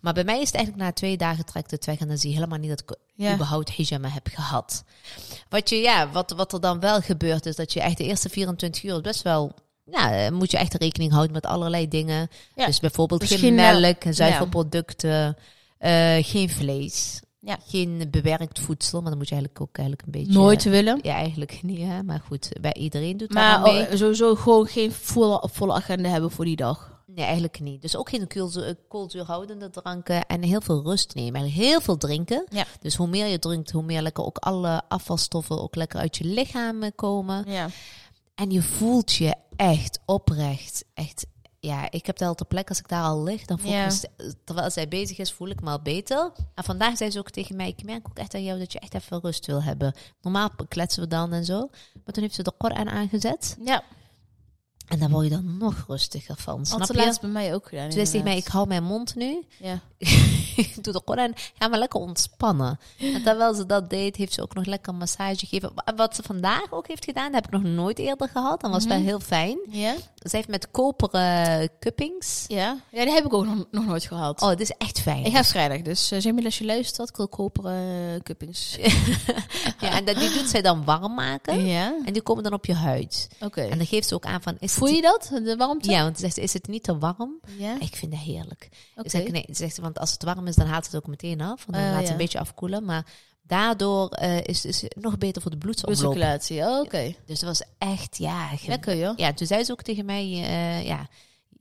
Maar 0.00 0.12
bij 0.14 0.24
mij 0.24 0.40
is 0.40 0.46
het 0.46 0.54
eigenlijk 0.54 0.84
na 0.86 0.92
twee 0.92 1.16
dagen 1.16 1.44
trekt 1.44 1.70
het 1.70 1.84
weg 1.84 1.98
en 1.98 2.08
dan 2.08 2.18
zie 2.18 2.28
je 2.30 2.34
helemaal 2.36 2.58
niet 2.58 2.68
dat 2.68 2.80
ik 2.80 2.96
Ja. 3.14 3.34
überhaupt 3.34 3.76
hijama 3.76 4.08
heb 4.08 4.28
gehad. 4.32 4.84
Wat, 5.48 5.68
je, 5.68 5.76
ja, 5.76 6.10
wat, 6.10 6.30
wat 6.30 6.52
er 6.52 6.60
dan 6.60 6.80
wel 6.80 7.00
gebeurt 7.00 7.46
is 7.46 7.56
dat 7.56 7.72
je 7.72 7.80
echt 7.80 7.96
de 7.98 8.04
eerste 8.04 8.28
24 8.28 8.82
uur 8.82 9.00
best 9.00 9.22
wel... 9.22 9.52
Ja, 9.90 10.12
eh, 10.24 10.30
moet 10.32 10.50
je 10.50 10.58
echt 10.58 10.74
rekening 10.74 11.12
houden 11.12 11.32
met 11.32 11.46
allerlei 11.46 11.88
dingen. 11.88 12.28
Ja. 12.54 12.66
Dus 12.66 12.80
bijvoorbeeld 12.80 13.24
geen 13.24 13.54
melk, 13.54 14.02
zuivelproducten, 14.10 15.36
eh, 15.78 16.16
geen 16.20 16.50
vlees, 16.50 17.20
Ja. 17.40 17.58
geen 17.66 18.08
bewerkt 18.10 18.58
voedsel. 18.60 19.00
Maar 19.00 19.08
dan 19.10 19.18
moet 19.18 19.28
je 19.28 19.34
eigenlijk 19.34 19.62
ook 19.68 19.76
eigenlijk 19.78 20.06
een 20.06 20.20
beetje... 20.20 20.38
Nooit 20.38 20.62
willen. 20.62 20.98
Ja, 21.02 21.14
eigenlijk 21.14 21.58
niet, 21.62 21.78
hè. 21.80 22.02
Maar 22.02 22.20
goed, 22.26 22.48
bij 22.60 22.74
iedereen 22.74 23.16
doet 23.16 23.32
Maar 23.32 23.54
aan 23.56 23.62
mee. 23.62 23.86
oh, 23.90 23.94
sowieso 23.94 24.34
gewoon 24.34 24.66
geen 24.66 24.92
volle, 24.92 25.48
volle 25.52 25.72
agenda 25.72 26.08
hebben 26.08 26.30
voor 26.30 26.44
die 26.44 26.56
dag. 26.56 26.94
Nee, 27.06 27.24
eigenlijk 27.24 27.60
niet. 27.60 27.82
Dus 27.82 27.96
ook 27.96 28.08
geen 28.08 28.26
koolzuur, 28.26 28.76
koolzuurhoudende 28.88 29.70
dranken 29.70 30.26
en 30.26 30.42
heel 30.42 30.60
veel 30.60 30.82
rust 30.82 31.14
nemen. 31.14 31.34
Eigenlijk 31.40 31.68
heel 31.70 31.80
veel 31.80 31.96
drinken. 31.96 32.44
Ja. 32.48 32.64
Dus 32.80 32.94
hoe 32.94 33.06
meer 33.08 33.26
je 33.26 33.38
drinkt, 33.38 33.70
hoe 33.70 33.82
meer 33.82 34.02
lekker 34.02 34.24
ook 34.24 34.38
alle 34.38 34.82
afvalstoffen 34.88 35.60
ook 35.62 35.74
lekker 35.74 36.00
uit 36.00 36.16
je 36.16 36.24
lichaam 36.24 36.82
eh, 36.82 36.90
komen. 36.94 37.44
Ja. 37.48 37.68
En 38.36 38.50
je 38.50 38.62
voelt 38.62 39.14
je 39.14 39.34
echt 39.56 39.98
oprecht, 40.04 40.84
echt... 40.94 41.26
Ja, 41.60 41.90
ik 41.90 42.06
heb 42.06 42.18
daar 42.18 42.28
al 42.28 42.34
ter 42.34 42.46
plek, 42.46 42.68
als 42.68 42.78
ik 42.78 42.88
daar 42.88 43.02
al 43.02 43.22
lig, 43.22 43.44
dan 43.44 43.58
voel 43.58 43.70
Ja. 43.70 43.84
ik 43.86 43.92
me, 44.16 44.34
terwijl 44.44 44.70
zij 44.70 44.88
bezig 44.88 45.18
is, 45.18 45.32
voel 45.32 45.48
ik 45.48 45.60
me 45.60 45.70
al 45.70 45.82
beter. 45.82 46.32
En 46.54 46.64
vandaag 46.64 46.96
zei 46.96 47.10
ze 47.10 47.18
ook 47.18 47.30
tegen 47.30 47.56
mij, 47.56 47.68
ik 47.68 47.84
merk 47.84 48.08
ook 48.08 48.18
echt 48.18 48.34
aan 48.34 48.44
jou 48.44 48.58
dat 48.58 48.72
je 48.72 48.78
echt 48.80 48.94
even 48.94 49.20
rust 49.20 49.46
wil 49.46 49.62
hebben. 49.62 49.94
Normaal 50.20 50.50
kletsen 50.68 51.02
we 51.02 51.08
dan 51.08 51.32
en 51.32 51.44
zo. 51.44 51.68
Maar 52.04 52.14
toen 52.14 52.22
heeft 52.22 52.34
ze 52.34 52.42
de 52.42 52.52
Koran 52.58 52.88
aangezet. 52.88 53.56
Ja. 53.64 53.82
En 54.86 54.98
daar 54.98 55.10
word 55.10 55.24
je 55.24 55.30
dan 55.30 55.56
nog 55.58 55.84
rustiger 55.88 56.36
van, 56.36 56.66
snap 56.66 56.86
je? 56.88 56.94
laatst 56.94 57.20
bij 57.20 57.30
mij 57.30 57.54
ook 57.54 57.68
gedaan. 57.68 57.90
Toen 57.90 58.06
zei 58.06 58.22
mij, 58.22 58.36
ik 58.36 58.46
hou 58.46 58.66
mijn 58.66 58.84
mond 58.84 59.14
nu. 59.14 59.44
Ja. 59.58 59.80
doe 60.82 61.02
gewoon 61.04 61.18
aan. 61.18 61.32
Ga 61.58 61.68
maar 61.68 61.78
lekker 61.78 62.00
ontspannen. 62.00 62.78
En 62.98 63.22
terwijl 63.22 63.54
ze 63.54 63.66
dat 63.66 63.90
deed, 63.90 64.16
heeft 64.16 64.32
ze 64.32 64.42
ook 64.42 64.54
nog 64.54 64.64
lekker 64.64 64.92
een 64.92 64.98
massage 64.98 65.46
gegeven. 65.46 65.72
Wat 65.96 66.14
ze 66.16 66.22
vandaag 66.22 66.72
ook 66.72 66.88
heeft 66.88 67.04
gedaan, 67.04 67.32
dat 67.32 67.34
heb 67.34 67.44
ik 67.44 67.60
nog 67.62 67.72
nooit 67.72 67.98
eerder 67.98 68.28
gehad. 68.28 68.60
Dat 68.60 68.70
was 68.70 68.84
wel 68.86 68.96
Mhm. 68.96 69.06
heel 69.06 69.20
fijn. 69.20 69.58
Ja? 69.70 69.94
Ze 70.16 70.36
heeft 70.36 70.48
met 70.48 70.70
koperen 70.70 71.70
cuppings. 71.80 72.44
Ja? 72.48 72.76
Ja, 72.90 73.04
die 73.04 73.14
heb 73.14 73.24
ik 73.24 73.32
ook 73.34 73.44
nog, 73.46 73.64
nog 73.70 73.86
nooit 73.86 74.04
gehad. 74.04 74.42
Oh, 74.42 74.48
het 74.48 74.60
is 74.60 74.70
echt 74.70 75.00
fijn. 75.00 75.24
Ik 75.24 75.32
ga 75.32 75.44
vrijdag, 75.44 75.82
dus 75.82 76.12
uh, 76.12 76.20
Jamie, 76.20 76.44
als 76.44 76.58
je 76.58 76.64
luistert, 76.64 77.08
ik 77.08 77.16
wil 77.16 77.28
koperen 77.28 78.22
cuppings. 78.22 78.76
ja, 79.80 79.90
en 79.90 80.04
dat, 80.04 80.16
die 80.16 80.32
doet 80.32 80.48
zij 80.48 80.62
dan 80.62 80.84
warm 80.84 81.14
maken. 81.14 81.66
Ja? 81.66 81.94
En 82.04 82.12
die 82.12 82.22
komen 82.22 82.42
dan 82.42 82.52
op 82.52 82.64
je 82.66 82.74
huid. 82.74 83.28
Oké. 83.34 83.44
Okay. 83.44 83.68
En 83.68 83.78
dan 83.78 83.86
geeft 83.86 84.08
ze 84.08 84.14
ook 84.14 84.24
aan 84.24 84.42
van... 84.42 84.56
Is 84.58 84.72
Voel 84.72 84.88
je 84.88 85.02
dat, 85.02 85.30
de 85.44 85.56
warmte? 85.56 85.90
Ja, 85.90 86.02
want 86.02 86.16
ze 86.16 86.22
zegt, 86.22 86.38
is 86.38 86.52
het 86.52 86.68
niet 86.68 86.82
te 86.82 86.98
warm? 86.98 87.40
Ja. 87.58 87.76
Ik 87.80 87.96
vind 87.96 88.12
dat 88.12 88.20
heerlijk. 88.20 88.68
Oké. 88.96 89.16
Okay. 89.16 89.30
nee, 89.30 89.44
ze 89.46 89.54
zegt, 89.54 89.78
want 89.78 89.98
als 89.98 90.12
het 90.12 90.22
warm 90.22 90.45
is, 90.46 90.56
dan 90.56 90.66
haalt 90.66 90.84
het 90.84 90.96
ook 90.96 91.06
meteen 91.06 91.40
af. 91.40 91.64
Want 91.66 91.78
dan 91.78 91.80
Uh, 91.80 91.90
laat 91.90 92.00
ja. 92.00 92.06
ze 92.06 92.12
een 92.12 92.18
beetje 92.18 92.38
afkoelen. 92.38 92.84
Maar 92.84 93.06
daardoor 93.42 94.18
uh, 94.22 94.44
is, 94.44 94.64
is 94.64 94.82
het 94.82 94.96
nog 95.00 95.18
beter 95.18 95.42
voor 95.42 95.50
de 95.50 95.58
bloedsomloop. 95.58 95.98
Bloedcirculatie, 95.98 96.60
oh, 96.60 96.78
oké. 96.78 96.86
Okay. 96.86 97.16
Dus 97.26 97.40
dat 97.40 97.48
was 97.48 97.68
echt, 97.78 98.18
ja... 98.18 98.48
Lekker, 98.66 98.96
joh. 98.96 99.16
Ja, 99.16 99.32
toen 99.32 99.46
zei 99.46 99.64
ze 99.64 99.72
ook 99.72 99.82
tegen 99.82 100.04
mij, 100.04 100.24
uh, 100.24 100.86
ja... 100.86 101.08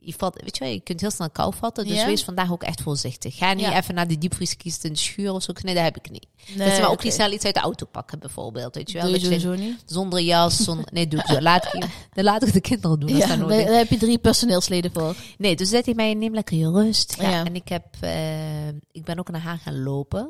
Je, 0.05 0.13
valt, 0.17 0.41
weet 0.41 0.57
je, 0.57 0.63
wel, 0.63 0.73
je 0.73 0.79
kunt 0.79 1.01
heel 1.01 1.11
snel 1.11 1.29
kou 1.29 1.53
vatten, 1.57 1.87
dus 1.87 1.97
ja? 1.97 2.05
wees 2.05 2.23
vandaag 2.23 2.51
ook 2.51 2.63
echt 2.63 2.81
voorzichtig. 2.81 3.35
Ga 3.37 3.53
niet 3.53 3.65
Ja. 3.65 3.77
even 3.77 3.95
naar 3.95 4.07
die 4.07 4.17
diepvrieskist 4.17 4.83
in 4.83 4.93
de 4.93 4.99
schuur 4.99 5.31
of 5.31 5.43
zo. 5.43 5.53
Nee, 5.61 5.73
dat 5.75 5.83
heb 5.83 5.97
ik 5.97 6.09
niet. 6.09 6.25
Nee, 6.47 6.67
dat 6.67 6.75
ze 6.75 6.81
maar 6.81 6.89
ook 6.91 7.03
niet 7.03 7.13
snel 7.13 7.31
iets 7.31 7.45
uit 7.45 7.53
de 7.53 7.59
auto 7.59 7.85
pakken, 7.85 8.19
bijvoorbeeld. 8.19 8.75
Weet 8.75 8.91
je 8.91 8.97
wel? 8.97 9.07
Doe 9.07 9.13
je 9.15 9.19
Dat 9.21 9.31
je 9.31 9.39
sowieso 9.39 9.63
niet? 9.63 9.83
zonder 9.85 10.19
jas, 10.21 10.57
zonder... 10.63 10.85
Nee, 10.93 11.07
doe 11.07 11.19
ik 11.19 11.25
zo. 11.27 11.41
Laat 11.41 11.73
ik, 11.73 11.85
laat 12.13 12.43
ik 12.47 12.53
de 12.53 12.61
kinderen 12.61 12.99
doen. 12.99 13.17
Ja, 13.17 13.35
dat 13.35 13.49
daar, 13.49 13.59
heb 13.59 13.89
je 13.89 13.97
drie 13.97 14.17
personeelsleden 14.17 14.91
voor. 14.93 15.15
Nee, 15.37 15.55
dus 15.55 15.69
zei 15.69 15.81
hij 15.85 15.93
mij, 15.93 16.13
neem 16.13 16.33
lekker 16.33 16.57
je 16.57 16.71
rust. 16.71 17.15
Ja, 17.19 17.29
Ja. 17.29 17.45
En 17.45 17.55
ik, 17.55 17.67
heb, 17.69 17.85
eh, 17.99 18.67
ik 18.67 19.03
ben 19.03 19.19
ook 19.19 19.29
naar 19.31 19.41
haar 19.41 19.57
gaan 19.57 19.83
lopen. 19.83 20.29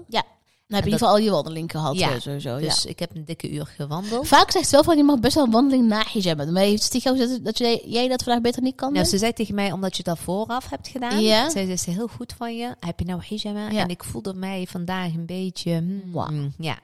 Dan 0.67 0.77
heb 0.77 0.85
je 0.85 0.91
in 0.91 0.95
ieder 0.95 1.07
geval 1.07 1.09
al 1.09 1.23
je 1.23 1.43
wandeling 1.43 1.71
gehad, 1.71 1.97
Ja, 1.97 2.13
eh, 2.13 2.19
sowieso. 2.19 2.57
Dus 2.59 2.83
ja. 2.83 2.89
ik 2.89 2.99
heb 2.99 3.15
een 3.15 3.25
dikke 3.25 3.51
uur 3.51 3.65
gewandeld. 3.65 4.27
Vaak 4.27 4.51
zegt 4.51 4.65
ze 4.65 4.71
wel 4.71 4.83
van, 4.83 4.97
je 4.97 5.03
mag 5.03 5.19
best 5.19 5.35
wel 5.35 5.43
een 5.43 5.51
wandeling 5.51 5.87
na 5.87 6.03
hijab 6.11 6.37
doen. 6.37 6.53
Maar 6.53 6.63
heeft 6.63 6.91
gezegd 6.91 7.45
dat 7.45 7.57
jij, 7.57 7.81
jij 7.85 8.07
dat 8.07 8.23
vandaag 8.23 8.41
beter 8.41 8.61
niet 8.61 8.75
kan 8.75 8.91
Nou, 8.91 9.01
doen? 9.01 9.11
ze 9.11 9.17
zei 9.17 9.33
tegen 9.33 9.55
mij, 9.55 9.71
omdat 9.71 9.97
je 9.97 10.03
dat 10.03 10.19
vooraf 10.19 10.69
hebt 10.69 10.87
gedaan. 10.87 11.21
Ja. 11.21 11.49
Zei 11.49 11.65
ze, 11.65 11.71
is 11.71 11.85
heel 11.85 12.07
goed 12.07 12.33
van 12.37 12.55
je. 12.57 12.75
Heb 12.79 12.99
je 12.99 13.05
nou 13.05 13.21
hijab? 13.27 13.71
Ja. 13.71 13.81
En 13.81 13.89
ik 13.89 14.03
voelde 14.03 14.33
mij 14.33 14.65
vandaag 14.69 15.13
een 15.13 15.25
beetje... 15.25 15.71
hmm, 15.71 16.01
Mwah. 16.05 16.45
ja. 16.57 16.77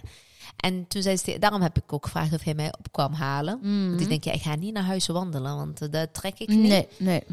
En 0.58 0.88
toen 0.88 1.02
zei 1.02 1.18
ze, 1.18 1.40
daarom 1.40 1.62
heb 1.62 1.78
ik 1.78 1.94
ook 1.94 2.04
gevraagd 2.06 2.34
of 2.34 2.44
hij 2.44 2.54
mij 2.54 2.74
op 2.78 2.92
kwam 2.92 3.14
halen. 3.14 3.60
Want 3.90 4.02
ik 4.02 4.10
denk, 4.10 4.24
ja, 4.24 4.32
ik 4.32 4.42
ga 4.42 4.56
niet 4.56 4.74
naar 4.74 4.84
huis 4.84 5.08
wandelen, 5.08 5.56
want 5.56 5.82
eh, 5.82 5.90
dat 5.92 6.14
trek 6.14 6.40
ik 6.40 6.48
niet. 6.48 6.60
Nee, 6.70 6.88
nee. 6.98 7.24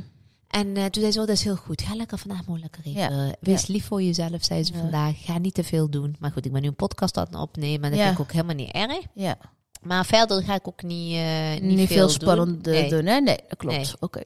En 0.48 0.76
eh, 0.76 0.84
toen 0.84 1.00
zei 1.02 1.12
ze, 1.12 1.20
oh, 1.20 1.26
dat 1.26 1.36
is 1.36 1.42
heel 1.44 1.56
goed. 1.56 1.82
Ga 1.82 1.94
lekker 1.94 2.18
vandaag 2.18 2.46
maar 2.46 2.58
lekker 2.58 2.80
even. 2.84 3.00
Ja. 3.00 3.34
Wees 3.40 3.66
lief 3.66 3.86
voor 3.86 4.02
jezelf, 4.02 4.44
zei 4.44 4.64
ze 4.64 4.72
Ja. 4.72 4.78
vandaag. 4.78 5.24
Ga 5.24 5.38
niet 5.38 5.54
te 5.54 5.64
veel 5.64 5.90
doen. 5.90 6.16
Maar 6.18 6.30
goed, 6.30 6.44
ik 6.46 6.52
ben 6.52 6.62
nu 6.62 6.68
een 6.68 6.74
podcast 6.74 7.16
aan 7.16 7.26
het 7.30 7.34
opnemen. 7.40 7.82
En 7.84 7.90
dat 7.90 8.00
vind 8.00 8.12
ik 8.12 8.20
ook 8.20 8.32
helemaal 8.32 8.54
niet 8.54 8.70
erg. 8.72 9.00
Ja. 9.14 9.38
Maar 9.82 10.06
verder 10.06 10.42
ga 10.42 10.54
ik 10.54 10.68
ook 10.68 10.82
niet, 10.82 11.14
eh, 11.14 11.50
niet, 11.50 11.62
Niet, 11.76 11.88
veel 11.88 11.98
doen. 12.00 12.10
spannend 12.10 12.66
eh, 12.66 12.72
Nee. 12.72 12.88
doen, 12.90 13.06
hè? 13.06 13.20
Nee, 13.20 13.38
dat 13.48 13.58
klopt. 13.58 13.76
Nee. 13.76 13.86
Oké. 14.00 14.22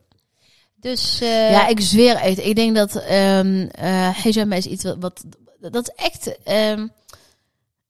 Dus 0.77 1.21
eh, 1.21 1.51
Ja, 1.51 1.67
ik 1.69 1.81
zweer 1.81 2.17
uit. 2.17 2.39
Ik 2.45 2.55
denk 2.57 2.77
dat 2.77 2.93
hijab 3.05 4.53
is 4.53 4.67
iets 4.67 4.85
wat, 4.85 4.97
wat... 5.01 5.25
Dat 5.71 5.89
is 5.95 6.05
echt... 6.05 6.43
ehm, 6.43 6.87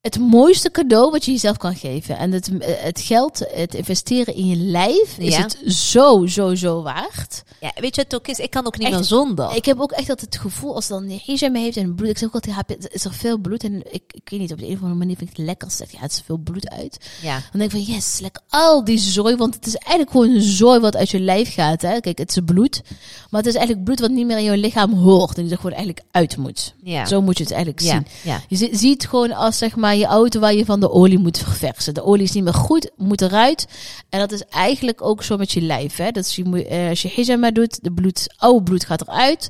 het 0.03 0.19
mooiste 0.19 0.71
cadeau 0.71 1.11
wat 1.11 1.25
je 1.25 1.31
jezelf 1.31 1.57
kan 1.57 1.77
geven. 1.77 2.19
En 2.19 2.33
het, 2.33 2.51
het 2.65 3.01
geld, 3.01 3.39
het 3.55 3.75
investeren 3.75 4.35
in 4.35 4.47
je 4.47 4.57
lijf, 4.57 5.19
is 5.19 5.35
Ja. 5.37 5.43
het 5.43 5.59
zo, 5.75 6.27
zo, 6.27 6.55
zo 6.55 6.83
waard. 6.83 7.43
ja, 7.61 7.71
weet 7.75 7.95
je 7.95 8.03
wat 8.03 8.13
het 8.13 8.15
ook 8.15 8.29
is? 8.29 8.39
Ik 8.39 8.51
kan 8.51 8.67
ook 8.67 8.79
niet 8.79 8.87
Echt, 8.89 8.97
meer 8.97 9.05
zonder. 9.05 9.57
Ik 9.57 9.65
heb 9.65 9.81
ook 9.81 9.93
echt 9.93 10.07
dat 10.07 10.21
het 10.21 10.37
gevoel, 10.39 10.75
als 10.75 10.87
dan 10.89 11.21
hijab 11.25 11.55
heeft 11.55 11.77
en 11.77 11.95
bloed. 11.95 12.09
Ik 12.09 12.19
zeg 12.19 12.29
ook 12.35 12.47
altijd, 12.47 12.89
is 12.93 13.05
er 13.05 13.13
veel 13.13 13.39
bloed? 13.39 13.65
En 13.65 13.83
ik, 13.93 14.03
ik 14.13 14.29
weet 14.31 14.41
niet, 14.41 14.53
op 14.53 14.59
de 14.59 14.67
een 14.67 14.73
of 14.73 14.79
andere 14.81 14.99
manier 14.99 15.17
vind 15.17 15.31
ik 15.31 15.37
het 15.37 15.47
lekker. 15.47 15.71
Zeg, 15.71 15.91
ja, 15.93 16.01
het 16.01 16.13
is 16.13 16.23
veel 16.27 16.37
bloed 16.37 16.69
uit. 16.71 16.97
ja. 17.23 17.33
Dan 17.33 17.61
denk 17.61 17.73
ik 17.73 17.85
van, 17.85 17.95
yes, 17.95 18.19
lekker 18.21 18.43
al 18.49 18.85
die 18.85 18.99
zooi. 18.99 19.37
Want 19.37 19.55
het 19.55 19.67
is 19.67 19.75
eigenlijk 19.77 20.11
gewoon 20.11 20.31
een 20.31 20.43
zooi 20.43 20.81
wat 20.81 20.97
uit 20.97 21.11
je 21.11 21.21
lijf 21.21 21.55
gaat. 21.55 21.83
Hè? 21.83 22.01
Kijk, 22.01 22.19
het 22.19 22.31
is 22.31 22.39
bloed. 22.45 22.83
Maar 23.31 23.41
het 23.41 23.49
is 23.51 23.55
eigenlijk 23.57 23.85
bloed 23.85 24.01
wat 24.01 24.11
niet 24.11 24.27
meer 24.27 24.39
in 24.39 24.45
je 24.45 24.57
lichaam 24.57 24.93
hoort. 24.93 25.37
En 25.37 25.43
die 25.43 25.51
er 25.53 25.57
gewoon 25.59 25.77
eigenlijk 25.77 26.07
uit 26.11 26.37
moet. 26.37 26.75
Ja. 26.83 27.07
Zo 27.07 27.23
moet 27.23 27.37
je 27.39 27.43
het 27.45 27.53
eigenlijk 27.53 27.83
zien. 27.83 28.07
Ja. 28.23 28.41
Je 28.49 28.57
zi- 28.57 28.77
ziet 28.77 29.09
gewoon 29.09 29.33
als 29.33 29.59
zeg 29.59 29.77
maar 29.77 29.92
je 29.97 30.07
auto 30.07 30.41
waar 30.41 30.55
je 30.55 30.65
van 30.65 30.81
de 30.81 30.91
olie 30.91 31.19
moet 31.19 31.39
verversen. 31.39 31.95
De 31.95 32.05
olie 32.05 32.23
is 32.23 32.33
niet 32.33 32.45
meer 32.45 32.55
goed, 32.55 32.91
moet 32.97 33.21
eruit. 33.21 33.67
En 34.09 34.19
dat 34.19 34.33
is 34.33 34.45
eigenlijk 34.45 35.03
ook 35.03 35.23
zo 35.23 35.37
met 35.37 35.53
je 35.53 35.61
lijf. 35.61 35.97
Hè? 35.97 36.11
Dat 36.11 36.25
is 36.25 36.37
je, 36.37 36.67
eh, 36.67 36.89
als 36.89 37.03
je 37.03 37.13
hijama 37.15 37.51
doet, 37.51 37.85
de 37.85 37.93
bloed, 37.93 38.35
oude 38.37 38.63
bloed 38.63 38.85
gaat 38.85 39.01
eruit. 39.01 39.49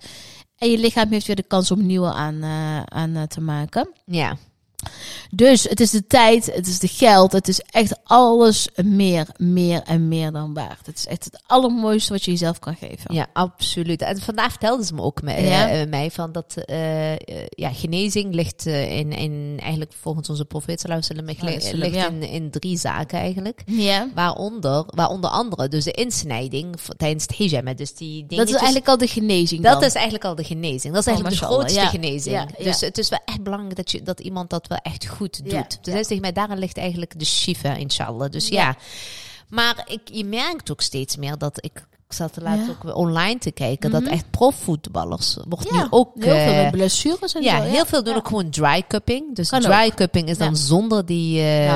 En 0.57 0.71
je 0.71 0.79
lichaam 0.79 1.11
heeft 1.11 1.27
weer 1.27 1.37
de 1.37 1.43
kans 1.43 1.71
om 1.71 1.87
nieuwe 1.87 2.13
aan, 2.13 2.43
eh, 2.43 2.83
aan 2.83 3.17
eh, 3.17 3.23
te 3.23 3.41
maken. 3.41 3.89
ja. 4.07 4.37
Dus 5.31 5.63
het 5.69 5.81
is 5.81 5.91
de 5.91 6.07
tijd, 6.07 6.55
het 6.55 6.67
is 6.67 6.79
de 6.79 6.89
geld, 6.89 7.33
het 7.33 7.49
is 7.49 7.61
echt 7.61 7.99
alles 8.05 8.69
meer, 8.85 9.27
meer 9.37 9.83
en 9.83 10.09
meer 10.09 10.33
dan 10.33 10.55
waard. 10.55 10.87
Het 10.87 10.97
is 10.99 11.07
echt 11.07 11.25
het 11.25 11.43
allermooiste 11.47 12.13
wat 12.13 12.25
je 12.25 12.31
jezelf 12.31 12.59
kan 12.59 12.77
geven. 12.77 13.15
Ja, 13.15 13.27
absoluut. 13.33 14.03
En 14.03 14.21
vandaag 14.21 14.51
vertelde 14.51 14.85
ze 14.85 14.95
me 14.95 15.03
ook 15.03 15.23
me, 15.23 15.41
Ja. 15.43 15.69
eh, 15.71 15.89
mij 15.89 16.11
van 16.11 16.33
dat 16.33 16.55
eh, 16.57 17.13
eh, 17.13 17.19
ja, 17.49 17.73
genezing 17.73 18.35
ligt 18.35 18.67
in, 18.67 19.13
in 19.13 19.57
eigenlijk 19.61 19.93
volgens 20.01 20.29
onze 20.29 20.45
profeet 20.45 20.85
Alaihi 20.85 21.15
ligt 21.15 21.41
wasallam, 21.43 22.23
in, 22.23 22.29
in 22.29 22.51
drie 22.51 22.79
zaken 22.79 23.19
eigenlijk. 23.19 23.63
Ja. 23.67 24.09
Waaronder, 24.15 24.85
waaronder 24.87 25.31
andere, 25.31 25.69
dus 25.69 25.85
de 25.85 25.91
insnijding 25.93 26.75
tijdens 26.97 27.23
het 27.27 27.37
hijab. 27.37 27.77
Dus 27.77 27.95
die 27.95 28.21
Dat 28.21 28.29
dingetjes, 28.29 28.49
is 28.57 28.63
eigenlijk 28.63 28.89
al 28.89 28.97
de 28.99 29.07
genezing 29.07 29.63
dat 29.63 29.73
dan. 29.73 29.85
is 29.85 29.93
eigenlijk 29.95 30.25
al 30.25 30.35
de 30.35 30.45
genezing. 30.45 30.95
Dat 30.95 31.07
is 31.07 31.13
Oh, 31.13 31.15
eigenlijk 31.15 31.41
de 31.41 31.47
grootste 31.47 31.81
genezing. 31.87 32.57
Dus 32.57 32.81
het 32.81 32.99
is 32.99 33.09
wel 33.09 33.21
echt 33.25 33.43
belangrijk 33.43 33.77
dat, 33.77 33.91
je, 33.91 34.03
dat 34.03 34.21
iemand 34.21 34.51
dat 34.51 34.67
wel 34.73 34.93
echt 34.93 35.07
goed 35.07 35.39
doet. 35.45 35.53
Ja, 35.53 35.67
Dus 35.83 35.93
hij 35.93 36.03
tegen 36.03 36.21
mij, 36.21 36.33
daarin 36.33 36.59
ligt 36.59 36.77
eigenlijk 36.77 37.19
de 37.19 37.25
shifa, 37.25 37.75
inshallah. 37.75 38.31
Dus 38.31 38.49
Ja. 38.49 38.61
ja. 38.63 38.77
Maar 39.49 39.85
ik, 39.87 40.01
je 40.05 40.25
merkt 40.25 40.71
ook 40.71 40.81
steeds 40.81 41.17
meer 41.17 41.39
dat 41.39 41.65
ik... 41.65 41.87
Ik 42.13 42.19
zat 42.19 42.37
er 42.37 42.43
laatst 42.43 42.67
Ja. 42.67 42.73
ook 42.91 42.97
online 42.97 43.39
te 43.39 43.51
kijken. 43.51 43.91
Mhm. 43.91 44.01
Dat 44.03 44.13
echt 44.13 44.31
profvoetballers 44.31 45.37
wordt 45.49 45.69
ja, 45.71 45.83
nu 45.83 45.87
ook... 45.91 46.11
heel 46.15 46.23
veel 46.25 46.53
eh, 46.53 46.63
met 46.63 46.71
blessures 46.71 47.35
en 47.35 47.43
ja, 47.43 47.57
zo. 47.63 47.69
heel 47.71 47.87
veel 47.87 48.03
doen 48.03 48.13
Ja. 48.13 48.19
ook 48.19 48.27
gewoon 48.29 48.51
dry 48.51 48.83
cupping. 48.89 49.35
Dus 49.37 49.49
Kan 49.49 49.61
dry 49.61 49.91
cupping 49.95 50.29
is 50.29 50.39
dan 50.39 50.49
Ja. 50.49 50.55
zonder 50.55 51.07
die... 51.07 51.39
eh, 51.39 51.75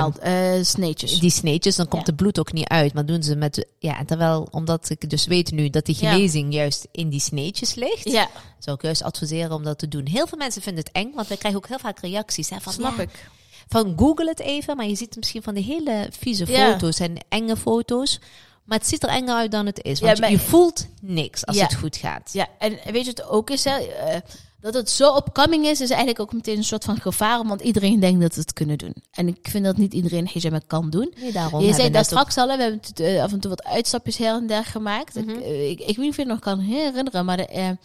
eh, 0.59 0.65
sneetjes. 0.65 1.19
die 1.19 1.31
sneetjes, 1.31 1.77
dan 1.77 1.89
komt 1.89 2.07
Ja. 2.07 2.11
de 2.13 2.15
bloed 2.17 2.39
ook 2.39 2.53
niet 2.53 2.69
uit. 2.69 2.95
Maar 2.95 3.07
doen 3.07 3.23
ze 3.23 3.37
met, 3.37 3.67
ja, 3.79 4.05
terwijl, 4.05 4.49
omdat 4.51 4.91
ik 4.91 5.11
dus 5.11 5.27
weet 5.27 5.51
nu 5.51 5.71
dat 5.71 5.85
die 5.87 5.97
Ja. 6.01 6.11
genezing 6.13 6.55
juist 6.55 6.87
in 6.93 7.09
die 7.09 7.21
sneetjes 7.21 7.75
ligt, 7.75 8.11
ja, 8.11 8.29
zou 8.59 8.77
ik 8.77 8.83
juist 8.83 9.03
adviseren 9.03 9.53
om 9.53 9.65
dat 9.65 9.79
te 9.79 9.89
doen. 9.89 10.07
Heel 10.07 10.27
veel 10.27 10.39
mensen 10.39 10.63
vinden 10.63 10.85
het 10.85 10.93
eng, 10.93 11.13
want 11.15 11.29
we 11.29 11.37
krijgen 11.37 11.61
ook 11.61 11.69
heel 11.69 11.79
vaak 11.79 12.01
reacties 12.01 12.51
hè, 12.51 12.57
van, 12.61 12.73
snap 12.73 12.97
ja, 12.97 13.03
ik. 13.03 13.29
van 13.69 13.93
Google 13.97 14.29
het 14.29 14.41
even, 14.41 14.77
maar 14.77 14.87
je 14.87 14.95
ziet 14.97 15.17
misschien 15.17 15.43
van 15.43 15.55
de 15.55 15.61
hele 15.61 16.09
vieze 16.19 16.45
Ja. 16.53 16.71
foto's 16.73 16.99
en 17.01 17.15
enge 17.29 17.57
foto's. 17.57 18.21
Maar 18.67 18.79
het 18.79 18.87
ziet 18.87 19.03
er 19.03 19.09
enger 19.09 19.35
uit 19.35 19.51
dan 19.51 19.67
het 19.67 19.83
is. 19.85 19.99
Ja, 19.99 20.07
Want 20.07 20.21
maar- 20.21 20.31
je 20.31 20.39
voelt 20.39 20.87
niks 21.01 21.47
als 21.47 21.57
Ja. 21.57 21.63
het 21.63 21.75
goed 21.75 21.97
gaat. 21.97 22.31
Ja, 22.33 22.47
en 22.59 22.71
weet 22.71 23.05
je 23.05 23.13
wat 23.13 23.19
het 23.19 23.29
ook 23.29 23.51
is? 23.51 23.65
Hè? 23.65 23.77
Eh, 23.79 24.17
dat 24.61 24.75
het 24.75 24.91
zo 24.91 25.11
opkoming 25.13 25.67
is, 25.67 25.81
is 25.81 25.89
eigenlijk 25.89 26.21
ook 26.21 26.33
meteen 26.33 26.57
een 26.57 26.65
soort 26.65 26.85
van 26.85 27.01
gevaar. 27.01 27.47
Want 27.47 27.61
iedereen 27.61 28.01
denkt 28.01 28.21
dat 28.21 28.35
ze 28.35 28.41
het 28.41 28.53
kunnen 28.53 28.79
doen. 28.79 28.95
En 29.11 29.29
ik 29.29 29.37
vind 29.43 29.65
dat 29.65 29.77
niet 29.77 29.95
iedereen 29.95 30.29
hijab 30.33 30.63
kan 30.67 30.91
doen. 30.91 31.13
Nee, 31.21 31.33
daarom 31.33 31.63
Je 31.65 31.75
zei 31.75 31.91
daar 31.91 32.05
straks 32.05 32.37
al, 32.37 32.47
we 32.47 32.63
hebben 32.63 32.81
het, 32.87 33.01
eh, 33.01 33.23
af 33.23 33.33
en 33.33 33.41
toe 33.41 33.51
wat 33.51 33.65
uitstapjes 33.65 34.17
her 34.17 34.35
en 34.35 34.47
der 34.47 34.65
gemaakt. 34.65 35.15
Mhm. 35.15 35.29
ik, 35.31 35.41
eh, 35.41 35.71
ik, 35.71 35.79
ik 35.81 35.87
weet 35.87 35.97
niet 35.97 36.09
of 36.09 36.17
je 36.17 36.23
het 36.23 36.31
nog 36.31 36.41
kan 36.41 36.59
herinneren, 36.59 37.25
maar 37.25 37.37
de, 37.37 37.77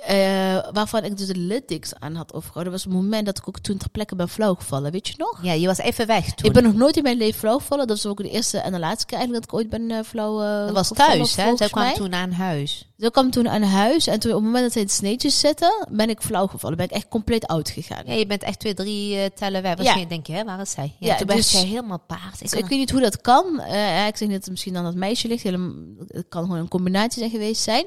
eh, 0.00 0.58
waarvan 0.72 1.04
ik 1.04 1.16
dus 1.16 1.26
de 1.26 1.36
littics 1.36 1.94
aan 1.98 2.14
had 2.14 2.32
overgehouden, 2.32 2.72
was 2.72 2.84
het 2.84 2.92
moment 2.92 3.26
dat 3.26 3.38
ik 3.38 3.48
ook 3.48 3.58
toen 3.58 3.76
ter 3.76 3.88
plekke 3.90 4.16
ben 4.16 4.28
flauw 4.28 4.54
gevallen. 4.54 4.92
Weet 4.92 5.08
je 5.08 5.14
nog? 5.16 5.38
Ja, 5.42 5.52
je 5.52 5.66
was 5.66 5.78
even 5.78 6.06
weg 6.06 6.34
toen. 6.34 6.46
Ik 6.46 6.52
ben 6.52 6.62
nog 6.62 6.74
nooit 6.74 6.96
in 6.96 7.02
mijn 7.02 7.16
leven 7.16 7.40
flauw 7.40 7.58
gevallen. 7.58 7.86
Dat 7.86 7.96
is 7.96 8.06
ook 8.06 8.22
de 8.22 8.30
eerste 8.30 8.58
en 8.58 8.72
de 8.72 8.78
laatste 8.78 9.06
keer 9.06 9.18
eigenlijk 9.18 9.46
dat 9.46 9.54
ik 9.54 9.58
ooit 9.60 9.70
ben 9.70 9.90
eh, 9.98 10.04
flauw 10.04 10.42
eh, 10.42 10.64
dat 10.64 10.74
was 10.74 10.88
thuis, 10.88 11.36
hè? 11.36 11.56
Zij 11.56 11.68
kwam 11.68 11.84
mij. 11.84 11.94
toen 11.94 12.14
aan 12.14 12.32
huis. 12.32 12.86
Zo 12.98 13.08
kwam 13.08 13.30
toen 13.30 13.48
aan 13.48 13.62
huis 13.62 14.06
en 14.06 14.20
toen 14.20 14.30
op 14.30 14.36
het 14.36 14.46
moment 14.46 14.62
dat 14.64 14.72
zij 14.72 14.82
het 14.82 14.90
sneetjes 14.90 15.40
zetten, 15.40 15.86
ben 15.90 16.08
ik 16.08 16.20
flauw 16.20 16.46
gevallen. 16.46 16.76
Ben 16.76 16.86
ik 16.86 16.92
echt 16.92 17.08
compleet 17.08 17.46
oud 17.46 17.70
gegaan. 17.70 18.02
Ja, 18.06 18.12
je 18.12 18.26
bent 18.26 18.42
echt 18.42 18.58
twee, 18.58 18.74
drie 18.74 19.18
eh, 19.18 19.30
tellen 19.34 19.62
weg. 19.62 19.70
Ja. 19.70 19.76
Waarschijnlijk 19.76 20.08
denk 20.10 20.26
je, 20.26 20.32
hè, 20.32 20.44
waar 20.44 20.60
is 20.60 20.70
zij? 20.70 20.96
Ja, 20.98 21.08
Ja, 21.08 21.16
toen 21.16 21.26
werd 21.26 21.38
dus- 21.38 21.52
jij 21.52 21.64
helemaal 21.64 22.02
paard. 22.06 22.40
Ik 22.40 22.52
ik 22.52 22.66
weet 22.66 22.78
niet 22.78 22.90
hoe 22.90 23.00
dat 23.00 23.20
kan. 23.20 23.60
Eh, 23.60 24.06
ik 24.06 24.16
zeg 24.16 24.20
niet 24.20 24.30
dat 24.30 24.40
het 24.40 24.50
misschien 24.50 24.76
aan 24.76 24.84
dat 24.84 24.94
meisje 24.94 25.28
ligt. 25.28 25.42
Helemaal, 25.42 25.74
het 26.06 26.26
kan 26.28 26.42
gewoon 26.42 26.58
een 26.58 26.68
combinatie 26.68 27.18
zijn 27.18 27.30
geweest 27.30 27.62
zijn. 27.62 27.86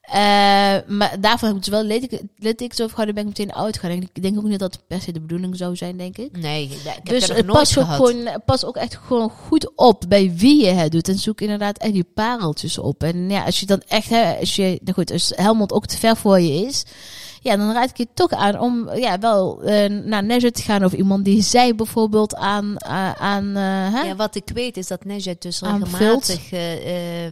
Eh, 0.00 0.16
maar 0.96 1.16
daarvoor 1.20 1.41
ik 1.50 1.56
dus 1.56 1.68
wel 1.68 1.82
littekens 2.36 2.80
overgehouden. 2.80 3.14
Ben 3.14 3.22
ik 3.24 3.38
meteen 3.38 3.54
oud 3.54 3.78
gegaan. 3.78 3.96
En 3.96 4.08
Ik 4.12 4.22
denk 4.22 4.36
ook 4.36 4.44
niet 4.44 4.58
dat 4.58 4.74
het 4.74 4.86
per 4.86 5.00
se 5.00 5.12
de 5.12 5.20
bedoeling 5.20 5.56
zou 5.56 5.76
zijn, 5.76 5.96
denk 5.96 6.16
ik. 6.18 6.36
Nee, 6.38 6.64
ik 6.64 6.80
heb 6.84 7.04
dus 7.04 7.28
het 7.28 7.46
nooit 7.46 7.58
pas 7.58 7.78
ook, 7.78 7.84
gehad. 7.84 8.08
gewoon, 8.08 8.42
pas 8.44 8.64
ook 8.64 8.76
echt 8.76 8.96
gewoon 8.96 9.30
goed 9.30 9.76
op 9.76 10.04
bij 10.08 10.32
wie 10.36 10.64
je 10.64 10.70
het 10.70 10.92
doet. 10.92 11.08
En 11.08 11.18
zoek 11.18 11.40
inderdaad 11.40 11.78
echt 11.78 11.92
die 11.92 12.06
pareltjes 12.14 12.78
op. 12.78 13.02
En 13.02 13.30
ja, 13.30 13.44
als 13.44 13.60
je 13.60 13.66
dan 13.66 13.82
echt, 13.88 14.08
hè, 14.08 14.36
als 14.38 14.56
je, 14.56 14.80
nou 14.82 14.94
goed, 14.94 15.10
als 15.12 15.32
Helmond 15.34 15.72
ook 15.72 15.86
te 15.86 15.98
ver 15.98 16.16
voor 16.16 16.40
je 16.40 16.66
is. 16.66 16.84
Ja, 17.42 17.56
dan 17.56 17.72
raad 17.72 17.90
ik 17.90 17.96
je 17.96 18.08
toch 18.14 18.30
aan 18.30 18.58
om 18.58 18.94
ja, 18.94 19.18
wel 19.18 19.64
uh, 19.64 19.88
naar 20.04 20.24
Nejet 20.24 20.54
te 20.54 20.62
gaan 20.62 20.84
of 20.84 20.92
iemand 20.92 21.24
die 21.24 21.42
zij 21.42 21.74
bijvoorbeeld 21.74 22.34
aan. 22.34 22.76
Uh, 22.86 23.12
aan 23.12 23.44
uh, 23.44 24.04
Ja, 24.04 24.16
wat 24.16 24.34
ik 24.34 24.50
weet 24.54 24.76
is 24.76 24.86
dat 24.86 25.04
Nejet 25.04 25.42
dus 25.42 25.60
regelmatig. 25.60 26.50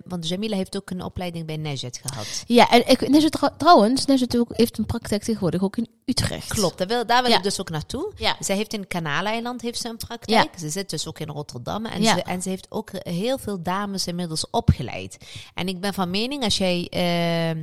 want 0.05 0.29
Jamila 0.29 0.57
heeft 0.57 0.77
ook 0.77 0.91
een 0.91 1.03
opleiding 1.03 1.47
bij 1.47 1.57
Nejet 1.57 2.01
gehad. 2.03 2.43
Ja, 2.47 2.71
en 2.71 2.89
ik, 2.89 3.09
Nejet 3.09 3.51
trouwens, 3.57 4.05
Nejet 4.05 4.39
ook, 4.39 4.49
heeft 4.53 4.79
een 4.79 4.87
praktijk 4.87 5.23
tegenwoordig 5.23 5.63
ook 5.63 5.77
in 5.77 5.89
Utrecht. 6.05 6.49
Klopt, 6.49 6.79
daar 6.79 6.87
wil, 6.87 7.07
daar 7.07 7.23
wil 7.23 7.33
ik 7.33 7.43
dus 7.43 7.61
ook 7.61 7.71
naartoe. 7.71 8.13
Ja. 8.17 8.37
Zij 8.41 8.57
heeft 8.57 8.73
in 8.73 8.87
Kanaaleiland 8.87 9.61
heeft 9.61 9.81
ze 9.81 9.89
een 9.89 9.97
praktijk. 9.97 10.51
Ze 10.59 10.69
zit 10.69 10.91
dus 10.91 11.09
ook 11.09 11.19
in 11.19 11.29
Rotterdam. 11.29 11.87
En, 11.87 12.05
ze, 12.05 12.23
en 12.23 12.43
ze 12.43 12.49
heeft 12.49 12.67
ook 12.69 12.91
heel 12.93 13.39
veel 13.39 13.63
dames 13.63 14.07
inmiddels 14.07 14.51
opgeleid. 14.51 15.17
En 15.55 15.69
ik 15.69 15.81
ben 15.81 15.95
van 15.95 16.11
mening, 16.11 16.45
als 16.45 16.59
jij 16.59 16.87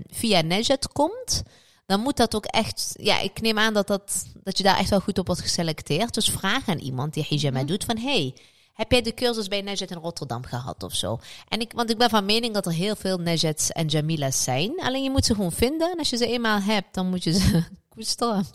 via 0.09 0.41
Nejet 0.41 0.87
komt 0.87 1.43
dan 1.87 1.99
moet 1.99 2.17
dat 2.17 2.35
ook 2.35 2.45
echt. 2.45 2.95
Ja, 2.99 3.19
ik 3.19 3.41
neem 3.41 3.59
aan 3.59 3.73
dat, 3.73 3.87
dat, 3.87 4.25
dat 4.43 4.57
je 4.57 4.63
daar 4.63 4.77
echt 4.77 4.89
wel 4.89 4.99
goed 4.99 5.17
op 5.17 5.27
wordt 5.27 5.41
geselecteerd. 5.41 6.13
Dus 6.13 6.29
vraag 6.29 6.67
aan 6.69 6.77
iemand 6.77 7.13
die 7.13 7.25
hijama 7.29 7.57
mhm. 7.57 7.67
doet 7.67 7.83
van 7.83 7.97
hey, 7.97 8.35
heb 8.73 8.91
jij 8.91 9.01
de 9.01 9.13
cursus 9.13 9.47
bij 9.47 9.61
Nejet 9.61 9.91
in 9.91 9.97
Rotterdam 9.97 10.43
gehad 10.43 10.83
of 10.83 10.95
zo? 10.95 11.19
En 11.47 11.59
ik, 11.59 11.71
want 11.71 11.89
ik 11.89 11.97
ben 11.97 12.09
van 12.09 12.25
mening 12.25 12.53
dat 12.53 12.65
er 12.65 12.71
heel 12.71 12.95
veel 12.95 13.17
Nejets 13.17 13.71
en 13.71 13.87
Jamila's 13.87 14.43
zijn. 14.43 14.81
Alleen 14.81 15.03
je 15.03 15.09
moet 15.09 15.25
ze 15.25 15.35
gewoon 15.35 15.51
vinden. 15.51 15.91
En 15.91 15.97
als 15.97 16.09
je 16.09 16.17
ze 16.17 16.27
eenmaal 16.27 16.61
hebt, 16.61 16.93
dan 16.93 17.09
moet 17.09 17.23
je 17.23 17.33
ze 17.33 17.63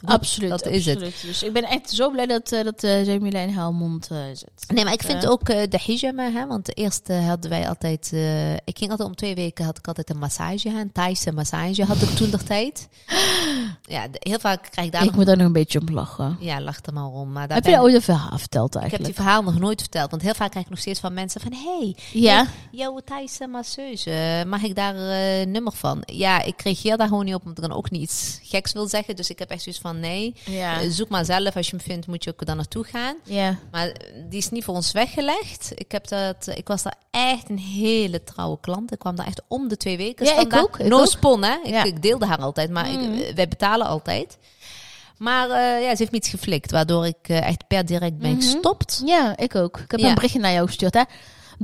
Absoluut. 0.05 0.51
Dat 0.51 0.67
is 0.67 0.87
het. 0.87 0.99
Dus 0.99 1.43
ik 1.43 1.53
ben 1.53 1.65
echt 1.65 1.91
zo 1.91 2.11
blij 2.11 2.27
dat, 2.27 2.53
uh, 2.53 2.65
dat 2.65 2.83
uh, 2.83 3.07
Jamila 3.07 3.39
in 3.39 3.49
Helmond 3.49 4.09
uh, 4.13 4.19
zit. 4.33 4.51
Nee, 4.67 4.85
maar 4.85 4.93
ik 4.93 5.03
vind 5.03 5.27
ook 5.27 5.47
de 5.47 5.81
hijama, 5.85 6.31
hè, 6.31 6.47
want 6.47 6.77
eerst 6.77 7.09
hadden 7.09 7.51
wij 7.51 7.69
altijd, 7.69 8.13
ik 8.65 8.79
ging 8.79 8.91
altijd 8.91 9.09
om 9.09 9.15
twee 9.15 9.35
weken, 9.35 9.65
had 9.65 9.79
ik 9.79 9.87
altijd 9.87 10.11
een 10.11 10.19
massage, 10.19 10.69
een 10.69 10.93
Thaise 10.93 11.33
massage 11.33 11.85
had 11.85 12.03
ik 12.03 12.09
toen 12.09 12.31
de 12.31 12.39
tijd. 12.39 12.89
Ja, 13.83 14.07
heel 14.13 14.39
vaak 14.39 14.69
krijg 14.71 14.87
ik 14.87 14.93
daar 14.93 15.03
Ik 15.03 15.09
nog... 15.09 15.17
moet 15.17 15.27
daar 15.27 15.37
nog 15.37 15.47
een 15.47 15.53
beetje 15.53 15.81
om 15.81 15.95
lachen. 15.95 16.37
Ja, 16.41 16.61
lach 16.61 16.79
er 16.83 16.93
maar 16.93 17.07
om. 17.07 17.33
Maar 17.33 17.49
daar 17.49 17.57
heb 17.57 17.67
je 17.67 17.81
ooit 17.81 17.95
een 17.95 18.03
verhaal 18.03 18.39
verteld 18.39 18.75
eigenlijk? 18.75 18.85
Ik 18.85 18.93
heb 18.93 19.17
die 19.17 19.25
verhaal 19.25 19.43
nog 19.43 19.59
nooit 19.59 19.81
verteld, 19.81 20.11
want 20.11 20.23
heel 20.23 20.35
vaak 20.35 20.51
krijg 20.51 20.65
ik 20.65 20.71
nog 20.71 20.81
steeds 20.81 21.01
van 21.01 21.15
mensen 21.15 21.41
van, 21.41 21.53
hey, 21.53 21.97
ja? 22.13 22.47
jouw 22.71 23.01
Thaise 23.05 23.47
masseuse, 23.47 24.45
mag 24.47 24.63
ik 24.63 24.75
daar 24.75 24.97
een 24.97 25.51
nummer 25.51 25.73
van? 25.73 26.03
Ja, 26.05 26.43
ik 26.43 26.63
reageer 26.63 26.97
daar 26.97 27.09
gewoon 27.09 27.25
niet 27.25 27.35
op, 27.35 27.43
omdat 27.43 27.65
ik 27.65 27.71
dan 27.71 27.79
ook 27.79 27.91
niet 27.91 28.03
iets 28.03 28.39
geks 28.43 28.73
wil 28.73 28.89
zeggen, 28.89 29.17
dus 29.17 29.31
ik 29.33 29.39
heb 29.39 29.51
echt 29.51 29.63
zoiets 29.63 29.81
van 29.81 30.01
nee. 30.01 30.35
Ja. 30.45 30.81
Eh, 30.81 30.91
zoek 30.91 31.09
maar 31.09 31.25
zelf. 31.25 31.57
Als 31.57 31.71
je 31.71 31.77
hem 31.77 31.85
vindt, 31.85 32.07
moet 32.07 32.25
je 32.25 32.31
ook 32.31 32.47
dan 32.47 32.57
naartoe 32.57 32.85
gaan. 32.85 33.17
Ja. 33.25 33.59
Maar 33.71 33.93
die 34.29 34.39
is 34.39 34.51
niet 34.51 34.65
voor 34.65 34.75
ons 34.75 34.93
weggelegd. 34.93 35.73
Ik, 35.75 35.93
heb 35.93 36.09
dat, 36.09 36.53
ik 36.55 36.69
was 36.69 36.83
daar 36.83 36.97
echt 37.11 37.49
een 37.49 37.59
hele 37.59 38.25
trouwe 38.25 38.59
klant. 38.61 38.93
Ik 38.93 38.99
kwam 38.99 39.17
daar 39.17 39.27
echt 39.27 39.43
om 39.49 39.69
de 39.69 39.77
twee 39.77 39.97
weken. 39.97 40.27
Ja, 40.27 40.41
ik 40.41 40.57
ook. 40.57 40.79
no 40.79 41.05
spon, 41.05 41.43
hè. 41.43 41.57
Ik, 41.63 41.85
ik, 41.85 42.03
deelde 42.03 42.27
haar 42.27 42.41
altijd, 42.41 42.71
maar 42.71 42.93
ik, 42.93 42.99
mm. 42.99 43.35
wij 43.35 43.49
betalen 43.49 43.87
altijd. 43.87 44.39
Maar 45.23 45.49
uh, 45.49 45.83
ja, 45.83 45.91
ze 45.91 45.97
heeft 45.97 46.11
me 46.11 46.17
iets 46.17 46.29
geflikt, 46.29 46.71
waardoor 46.71 47.07
ik 47.07 47.29
uh, 47.29 47.47
echt 47.47 47.67
per 47.67 47.87
direct 47.87 48.19
ben 48.19 48.31
mhm. 48.31 48.41
gestopt. 48.41 49.03
Ja, 49.05 49.37
ik 49.37 49.55
ook. 49.55 49.79
Ik 49.79 49.91
heb 49.91 50.01
een 50.01 50.15
berichtje 50.15 50.41
naar 50.41 50.53
jou 50.53 50.67
gestuurd, 50.67 50.95
hè. 50.95 51.03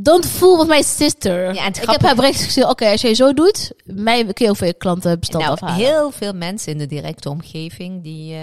Don't 0.03 0.27
fool 0.27 0.59
with 0.59 0.69
my 0.69 0.83
sister. 0.83 1.55
Ja, 1.55 1.67
ik 1.67 1.91
heb 1.91 2.03
haar 2.03 2.15
bericht 2.15 2.43
gezegd, 2.43 2.69
oké, 2.69 2.91
als 2.91 3.01
je 3.01 3.15
zo 3.15 3.33
doet, 3.33 3.73
mij 3.85 4.25
kun 4.25 4.45
je 4.45 4.51
over 4.51 4.67
je 4.67 4.75
klantenbestand 4.75 5.45
nou, 5.45 5.55
afhalen. 5.55 5.77
Heel 5.77 6.11
veel 6.11 6.33
mensen 6.33 6.73
in 6.73 6.79
de 6.79 6.87
directe 6.87 7.31
omgeving 7.31 8.03
die, 8.03 8.35
uh, 8.35 8.41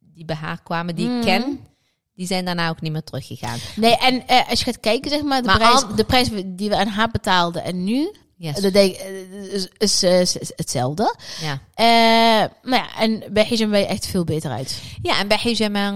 die 0.00 0.24
bij 0.24 0.36
haar 0.36 0.62
kwamen, 0.62 0.94
die 0.94 1.06
ik 1.06 1.12
mhm. 1.12 1.24
ken, 1.24 1.60
die 2.14 2.26
zijn 2.26 2.44
daarna 2.44 2.68
ook 2.68 2.80
niet 2.80 2.92
meer 2.92 3.04
teruggegaan. 3.04 3.58
Nee, 3.76 3.96
en 3.96 4.14
uh, 4.14 4.48
als 4.50 4.58
je 4.58 4.64
gaat 4.64 4.80
kijken, 4.80 5.10
zeg 5.10 5.22
maar, 5.22 5.42
de, 5.42 5.52
prijs, 5.52 5.84
de 5.96 6.04
prijs 6.04 6.28
die 6.46 6.68
we 6.68 6.76
aan 6.76 6.86
haar 6.86 7.10
betaalden 7.10 7.64
en 7.64 7.84
nu, 7.84 8.10
Yes. 8.36 8.60
Dat 8.60 8.72
denk, 8.72 8.96
is, 9.50 9.68
is, 9.78 10.02
is, 10.36 10.52
hetzelfde. 10.56 11.14
Ja. 11.40 11.52
Uh, 11.52 12.50
maar 12.62 12.78
ja, 12.78 12.96
en 12.98 13.22
bij 13.32 13.44
hijama 13.44 13.70
ben 13.70 13.80
je 13.80 13.86
echt 13.86 14.06
veel 14.06 14.24
beter 14.24 14.50
uit. 14.50 14.82
Ja, 15.02 15.18
en 15.18 15.28
bij 15.28 15.38
hijama, 15.42 15.90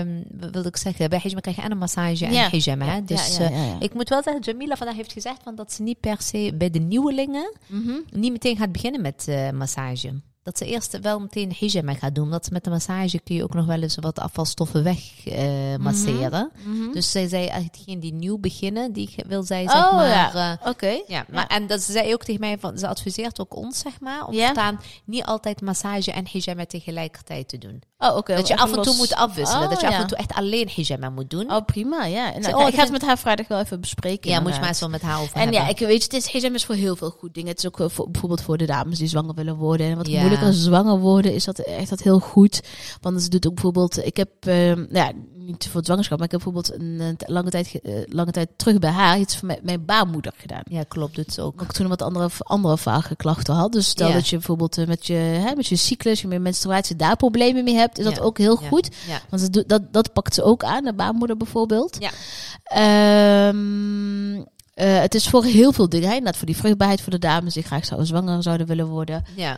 uh, 0.00 0.22
wilde 0.50 0.68
ik 0.68 0.76
zeggen, 0.76 1.10
bij 1.10 1.18
hijama 1.22 1.40
krijg 1.40 1.56
je 1.56 1.62
en 1.62 1.70
een 1.70 1.78
massage 1.78 2.26
en 2.26 2.32
ja. 2.32 2.48
hijama. 2.50 3.00
Dus 3.00 3.36
ja, 3.36 3.76
ik 3.80 3.94
moet 3.94 4.08
wel 4.08 4.22
zeggen, 4.22 4.42
Jamila 4.42 4.76
vandaag 4.76 4.96
heeft 4.96 5.12
gezegd 5.12 5.42
van 5.42 5.54
dat 5.54 5.72
ze 5.72 5.82
niet 5.82 6.00
per 6.00 6.16
se 6.22 6.52
bij 6.54 6.70
de 6.70 6.80
nieuwelingen 6.80 7.52
mm 7.66 7.84
-hmm. 7.84 8.04
niet 8.10 8.32
meteen 8.32 8.56
gaat 8.56 8.72
beginnen 8.72 9.00
met 9.00 9.26
uh, 9.28 9.50
massage 9.50 10.12
dat 10.42 10.58
ze 10.58 10.66
eerst 10.66 11.00
wel 11.00 11.20
meteen 11.20 11.54
hijama 11.58 11.94
gaat 11.94 12.14
doen. 12.14 12.30
Dat 12.30 12.50
met 12.50 12.64
de 12.64 12.70
massage 12.70 13.20
kun 13.20 13.34
je 13.34 13.42
ook 13.42 13.54
nog 13.54 13.66
wel 13.66 13.82
eens 13.82 13.96
wat 14.00 14.18
afvalstoffen 14.18 14.84
weg 14.84 15.26
uh, 15.26 15.76
masseren. 15.76 16.50
Mm 16.64 16.72
-hmm. 16.72 16.92
Dus 16.92 17.10
zij 17.10 17.28
zei, 17.28 17.68
degene 17.72 18.00
die 18.00 18.12
nieuw 18.12 18.38
beginnen, 18.38 18.92
die 18.92 19.14
wil 19.26 19.42
zij 19.42 19.68
zeg 19.68 19.86
oh, 19.86 19.94
maar... 19.94 20.08
Ja. 20.08 20.58
Uh, 20.62 20.68
Oké. 20.68 21.02
Ja, 21.06 21.24
maar, 21.30 21.46
en 21.46 21.66
dat 21.66 21.82
ze 21.82 21.92
zei 21.92 22.12
ook 22.12 22.24
tegen 22.24 22.40
mij, 22.40 22.58
van, 22.58 22.78
ze 22.78 22.86
adviseert 22.86 23.40
ook 23.40 23.56
ons 23.56 23.78
zeg 23.78 24.00
maar, 24.00 24.26
om 24.26 24.34
yeah. 24.34 24.50
staan 24.50 24.80
niet 25.04 25.24
altijd 25.24 25.60
massage 25.60 26.12
en 26.12 26.26
hijama 26.32 26.64
tegelijkertijd 26.66 27.48
te 27.48 27.58
doen. 27.58 27.82
Oh, 27.98 28.16
oké. 28.16 28.34
Dat 28.34 28.48
je 28.48 28.56
af 28.56 28.76
en 28.76 28.82
toe 28.82 28.96
moet 28.96 29.14
afwisselen. 29.14 29.68
dat 29.70 29.80
je 29.80 29.86
af 29.86 29.94
en 29.94 30.06
toe 30.06 30.18
echt 30.18 30.32
alleen 30.32 30.70
hijama 30.74 31.10
moet 31.10 31.30
doen. 31.30 31.52
Oh, 31.52 31.64
prima, 31.64 32.04
ja. 32.04 32.38
Nou, 32.38 32.54
oh, 32.54 32.68
ik 32.68 32.74
ga 32.74 32.82
het 32.82 32.90
met 32.90 33.02
haar 33.02 33.18
vrijdag 33.18 33.48
wel 33.48 33.58
even 33.58 33.80
bespreken. 33.80 34.30
Ja, 34.30 34.40
moet 34.40 34.54
je 34.54 34.60
maar 34.60 34.68
eens 34.68 34.80
wel 34.80 34.88
met 34.88 35.02
haar 35.02 35.20
over 35.20 35.36
En 35.36 35.52
ja, 35.52 35.68
ik 35.68 35.78
weet, 35.78 36.02
het 36.02 36.12
is 36.12 36.26
hijama 36.26 36.54
is 36.54 36.64
voor 36.64 36.74
heel 36.74 36.96
veel 36.96 37.10
goed 37.10 37.34
dingen. 37.34 37.50
Het 37.50 37.58
is 37.58 37.66
ook 37.66 37.80
eh, 37.80 37.88
voor, 37.88 38.10
bijvoorbeeld 38.10 38.42
voor 38.42 38.58
de 38.58 38.66
dames 38.66 38.98
die 38.98 39.08
zwanger 39.08 39.34
willen 39.34 39.56
worden 39.56 39.86
en 39.86 39.96
wat 39.96 40.06
moeilijker 40.32 40.62
zwanger 40.62 40.98
worden 40.98 41.34
is 41.34 41.44
dat 41.44 41.58
echt 41.58 41.88
dat 41.88 42.02
heel 42.02 42.18
goed. 42.18 42.60
Want 43.00 43.22
ze 43.22 43.28
doet 43.28 43.46
ook 43.46 43.54
bijvoorbeeld, 43.54 44.06
ik 44.06 44.16
heb, 44.16 44.30
uh, 44.46 44.90
ja, 44.90 45.12
niet 45.34 45.64
voor 45.64 45.76
het 45.76 45.84
zwangerschap, 45.84 46.18
maar 46.18 46.26
ik 46.26 46.32
heb 46.32 46.42
bijvoorbeeld 46.42 46.80
een, 46.80 47.00
een 47.00 47.16
lange, 47.26 47.50
tijd, 47.50 47.80
uh, 47.82 47.94
lange 48.06 48.30
tijd 48.30 48.48
terug 48.56 48.78
bij 48.78 48.90
haar 48.90 49.18
iets 49.18 49.36
van 49.36 49.46
mijn, 49.46 49.60
mijn 49.62 49.84
baarmoeder 49.84 50.32
gedaan. 50.36 50.62
Ja, 50.64 50.82
klopt, 50.88 51.14
doet 51.14 51.32
ze 51.32 51.42
ook. 51.42 51.62
Ook 51.62 51.72
toen 51.72 51.88
wat 51.88 52.02
andere, 52.02 52.28
andere 52.38 52.78
vage 52.78 53.16
klachten 53.16 53.54
had. 53.54 53.72
Dus 53.72 53.88
stel 53.88 54.12
dat 54.12 54.28
je 54.28 54.36
bijvoorbeeld 54.36 54.78
uh, 54.78 54.86
met, 54.86 55.06
je, 55.06 55.14
hè, 55.14 55.54
met 55.54 55.66
je 55.66 55.76
cyclus, 55.76 56.20
je 56.20 56.38
menstruatie 56.38 56.96
daar 56.96 57.16
problemen 57.16 57.64
mee 57.64 57.74
hebt, 57.74 57.98
is 57.98 58.04
dat 58.04 58.20
ook 58.20 58.38
heel 58.38 58.56
goed. 58.56 58.90
Want 59.30 59.52
dat, 59.52 59.68
dat, 59.68 59.92
dat 59.92 60.12
pakt 60.12 60.34
ze 60.34 60.42
ook 60.42 60.64
aan, 60.64 60.84
de 60.84 60.94
baarmoeder 60.94 61.36
bijvoorbeeld. 61.36 61.98
Ja. 61.98 63.48
Um, 63.48 64.46
uh, 64.74 65.00
het 65.00 65.14
is 65.14 65.28
voor 65.28 65.44
heel 65.44 65.72
veel 65.72 65.88
dingen. 65.88 66.08
Inderdaad, 66.08 66.36
voor 66.36 66.46
die 66.46 66.56
vruchtbaarheid 66.56 67.00
voor 67.00 67.12
de 67.12 67.18
dames 67.18 67.54
die 67.54 67.62
graag 67.62 67.84
zou, 67.84 68.06
zwanger 68.06 68.42
zouden 68.42 68.66
willen 68.66 68.86
worden. 68.86 69.24
Ja. 69.36 69.56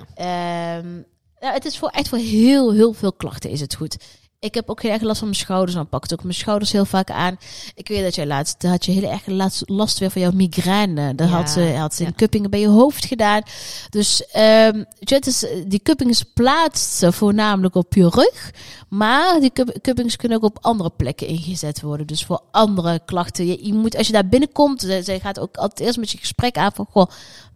Um, 0.79 1.05
ja, 1.41 1.53
het 1.53 1.65
is 1.65 1.79
voor 1.79 1.89
echt 1.89 2.09
voor 2.09 2.19
heel, 2.19 2.73
heel 2.73 2.93
veel 2.93 3.13
klachten 3.13 3.51
is 3.51 3.61
het 3.61 3.75
goed. 3.75 3.97
Ik 4.45 4.55
heb 4.55 4.71
ook 4.71 4.83
heel 4.83 4.91
erg 4.91 5.03
last 5.03 5.19
van 5.19 5.29
mijn 5.29 5.41
schouders. 5.41 5.75
Dan 5.75 5.89
pakt 5.89 6.13
ook 6.13 6.23
mijn 6.23 6.35
schouders 6.35 6.73
heel 6.73 6.85
vaak 6.85 7.11
aan. 7.11 7.39
Ik 7.75 7.89
weet 7.89 8.03
dat 8.03 8.15
jij 8.15 8.27
laatst 8.27 8.63
had 8.63 8.85
je 8.85 8.93
heel 8.93 9.11
erg 9.11 9.23
last 9.67 9.99
weer 9.99 10.11
van 10.11 10.21
jouw 10.21 10.31
migraine. 10.31 11.15
Dat 11.15 11.29
had 11.29 11.51
ze, 11.51 11.75
had 11.77 11.95
ze 11.95 12.05
in 12.05 12.15
kuppingen 12.15 12.51
bij 12.51 12.61
je 12.61 12.69
hoofd 12.69 13.05
gedaan. 13.05 13.43
Dus 13.91 14.25
um, 14.37 14.85
het 14.99 15.27
is, 15.27 15.47
die 15.67 15.79
kuppings 15.79 16.23
plaatsen 16.23 17.13
voornamelijk 17.13 17.75
op 17.75 17.95
je 17.95 18.09
rug. 18.09 18.51
Maar 18.89 19.41
die 19.41 19.53
kuppings 19.81 20.17
kunnen 20.17 20.39
ook 20.39 20.45
op 20.45 20.59
andere 20.61 20.91
plekken 20.97 21.27
ingezet 21.27 21.81
worden. 21.81 22.07
Dus 22.07 22.25
voor 22.25 22.41
andere 22.51 23.01
klachten. 23.05 23.47
Je, 23.47 23.67
je 23.67 23.75
moet, 23.75 23.97
als 23.97 24.07
je 24.07 24.13
daar 24.13 24.29
binnenkomt, 24.29 24.81
zij 24.81 25.21
gaat 25.21 25.41
ook 25.41 25.57
altijd 25.57 25.81
eerst 25.81 25.99
met 25.99 26.11
je 26.11 26.19
gesprek 26.19 26.57
aan 26.57 26.73
van, 26.73 26.87
goh, 26.91 27.07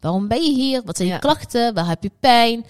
waarom 0.00 0.28
ben 0.28 0.42
je 0.42 0.52
hier? 0.52 0.82
Wat 0.84 0.96
zijn 0.96 1.08
je 1.08 1.18
klachten? 1.18 1.74
Waar 1.74 1.88
heb 1.88 2.02
je 2.02 2.10
pijn? 2.20 2.64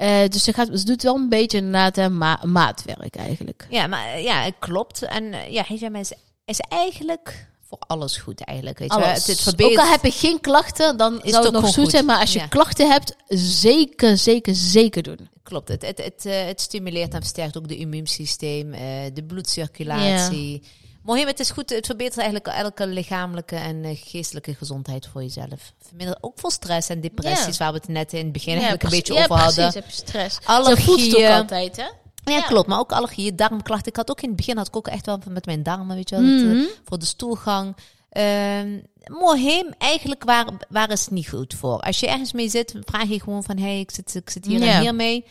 Uh, 0.00 0.28
dus 0.28 0.44
ze, 0.44 0.52
gaat, 0.52 0.68
ze 0.72 0.84
doet 0.84 1.02
wel 1.02 1.16
een 1.16 1.28
beetje 1.28 1.58
inderdaad 1.58 2.10
ma 2.10 2.40
maatwerk 2.44 3.16
eigenlijk. 3.16 3.66
Ja, 3.70 3.86
maar 3.86 4.20
ja, 4.20 4.50
klopt. 4.58 5.02
En 5.02 5.24
uh, 5.24 5.50
ja, 5.50 5.64
hijama 5.66 5.98
is, 5.98 6.12
is 6.44 6.60
eigenlijk 6.60 7.48
voor 7.68 7.78
alles 7.86 8.16
goed 8.16 8.44
eigenlijk. 8.44 8.78
Weet 8.78 8.94
je? 8.94 9.00
Het, 9.00 9.26
het 9.26 9.40
verbetert... 9.40 9.78
Ook 9.78 9.84
al 9.84 9.90
heb 9.90 10.04
je 10.04 10.10
geen 10.10 10.40
klachten, 10.40 10.96
dan 10.96 11.22
is 11.22 11.30
zou 11.30 11.44
het, 11.44 11.52
nog 11.52 11.74
goed 11.74 11.90
zijn. 11.90 12.04
Maar 12.04 12.20
als 12.20 12.32
je 12.32 12.48
klachten 12.48 12.90
hebt, 12.90 13.16
zeker, 13.28 14.18
zeker, 14.18 14.54
zeker 14.54 15.02
doen. 15.02 15.28
Klopt. 15.42 15.68
Het, 15.68 15.86
het, 15.86 15.98
het, 15.98 16.24
het 16.24 16.60
stimuleert 16.60 17.14
en 17.14 17.20
versterkt 17.20 17.56
ook 17.56 17.68
de 17.68 17.76
immuunsysteem, 17.76 18.70
de 19.14 19.24
bloedcirculatie. 19.26 20.52
Ja. 20.62 20.68
Mohim, 21.02 21.26
het 21.26 21.40
is 21.40 21.50
goed. 21.50 21.70
Het 21.70 21.86
verbetert 21.86 22.18
eigenlijk 22.18 22.46
elke 22.46 22.86
lichamelijke 22.86 23.56
en 23.56 23.84
uh, 23.84 23.90
geestelijke 23.94 24.54
gezondheid 24.54 25.06
voor 25.06 25.22
jezelf. 25.22 25.72
Vermindert 25.86 26.22
ook 26.22 26.38
voor 26.38 26.50
stress 26.50 26.88
en 26.88 27.00
depressies, 27.00 27.58
waar 27.58 27.72
we 27.72 27.78
het 27.78 27.88
net 27.88 28.12
in 28.12 28.24
het 28.24 28.32
begin 28.32 28.52
eigenlijk 28.52 28.82
een 28.82 28.90
beetje 28.90 29.14
over 29.14 29.36
hadden. 29.36 29.64
Ja, 29.64 29.70
heb 29.72 29.86
je 29.86 29.92
stress. 29.92 30.38
Allergieën. 30.44 31.26
ook 31.26 31.32
altijd, 31.32 31.76
hè? 31.76 31.86
Ja, 32.24 32.40
klopt. 32.40 32.68
Maar 32.68 32.78
ook 32.78 32.92
allergieën, 32.92 33.36
darmklachten. 33.36 33.88
Ik 33.88 33.96
had 33.96 34.10
ook 34.10 34.20
in 34.20 34.28
het 34.28 34.36
begin 34.36 34.56
had 34.56 34.66
ik 34.66 34.76
ook 34.76 34.88
echt 34.88 35.06
wel 35.06 35.18
met 35.28 35.46
mijn 35.46 35.62
darmen, 35.62 35.96
weet 35.96 36.08
je 36.08 36.16
wel. 36.16 36.24
Mm 36.24 36.38
-hmm. 36.38 36.68
voor 36.84 36.98
de 36.98 37.04
stoelgang. 37.04 37.76
Uh, 38.12 38.60
Mohim, 39.04 39.74
eigenlijk 39.78 40.24
waar, 40.24 40.46
waar 40.68 40.90
is 40.90 41.00
het 41.00 41.10
niet 41.10 41.28
goed 41.28 41.54
voor? 41.54 41.80
Als 41.80 42.00
je 42.00 42.08
ergens 42.08 42.32
mee 42.32 42.48
zit, 42.48 42.74
vraag 42.80 43.08
je 43.08 43.20
gewoon 43.20 43.42
van... 43.42 43.58
hey, 43.58 43.80
ik 43.80 43.90
zit, 43.90 44.14
ik 44.14 44.30
zit 44.30 44.46
hier 44.46 44.62
en 44.62 44.80
hier 44.80 44.94
mee. 44.94 45.24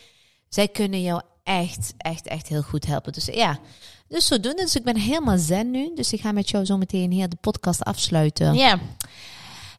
Zij 0.48 0.68
kunnen 0.68 1.02
jou 1.02 1.22
echt, 1.42 1.92
echt, 1.96 2.26
echt 2.26 2.48
heel 2.48 2.62
goed 2.62 2.86
helpen. 2.86 3.12
Dus 3.12 3.24
ja, 3.24 3.58
dus 4.10 4.28
doen. 4.28 4.56
Dus 4.56 4.76
ik 4.76 4.82
ben 4.82 4.96
helemaal 4.96 5.38
zen 5.38 5.70
nu. 5.70 5.90
Dus 5.94 6.12
ik 6.12 6.20
ga 6.20 6.32
met 6.32 6.50
jou 6.50 6.64
zo 6.64 6.76
meteen 6.76 7.10
hier 7.10 7.28
de 7.28 7.36
podcast 7.40 7.84
afsluiten. 7.84 8.54
Ja. 8.54 8.78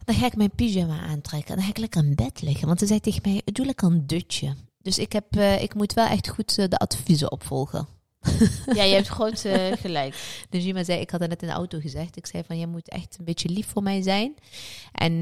Dan 0.05 0.15
ga 0.15 0.25
ik 0.25 0.35
mijn 0.35 0.55
pyjama 0.55 0.99
aantrekken. 0.99 1.55
Dan 1.55 1.63
ga 1.63 1.69
ik 1.69 1.77
lekker 1.77 2.03
in 2.03 2.15
bed 2.15 2.41
liggen. 2.41 2.67
Want 2.67 2.79
ze 2.79 2.85
zei 2.85 2.99
tegen 2.99 3.21
mij, 3.23 3.41
doe 3.45 3.65
lekker 3.65 3.87
een 3.87 4.07
dutje. 4.07 4.55
Dus 4.81 4.97
ik, 4.97 5.13
heb, 5.13 5.35
uh, 5.37 5.61
ik 5.61 5.73
moet 5.73 5.93
wel 5.93 6.07
echt 6.07 6.29
goed 6.29 6.57
uh, 6.57 6.67
de 6.67 6.77
adviezen 6.77 7.31
opvolgen. 7.31 7.87
Ja, 8.73 8.83
je 8.83 8.93
hebt 8.93 9.07
groot 9.07 9.45
uh, 9.45 9.71
gelijk. 9.71 10.15
Dus 10.49 10.63
iemand 10.63 10.85
zei, 10.85 10.99
ik 10.99 11.09
had 11.09 11.19
het 11.19 11.29
net 11.29 11.41
in 11.41 11.47
de 11.47 11.53
auto 11.53 11.79
gezegd. 11.79 12.17
Ik 12.17 12.25
zei 12.25 12.43
van, 12.47 12.59
je 12.59 12.67
moet 12.67 12.89
echt 12.89 13.15
een 13.19 13.25
beetje 13.25 13.49
lief 13.49 13.67
voor 13.67 13.83
mij 13.83 14.01
zijn. 14.01 14.35
En 14.91 15.21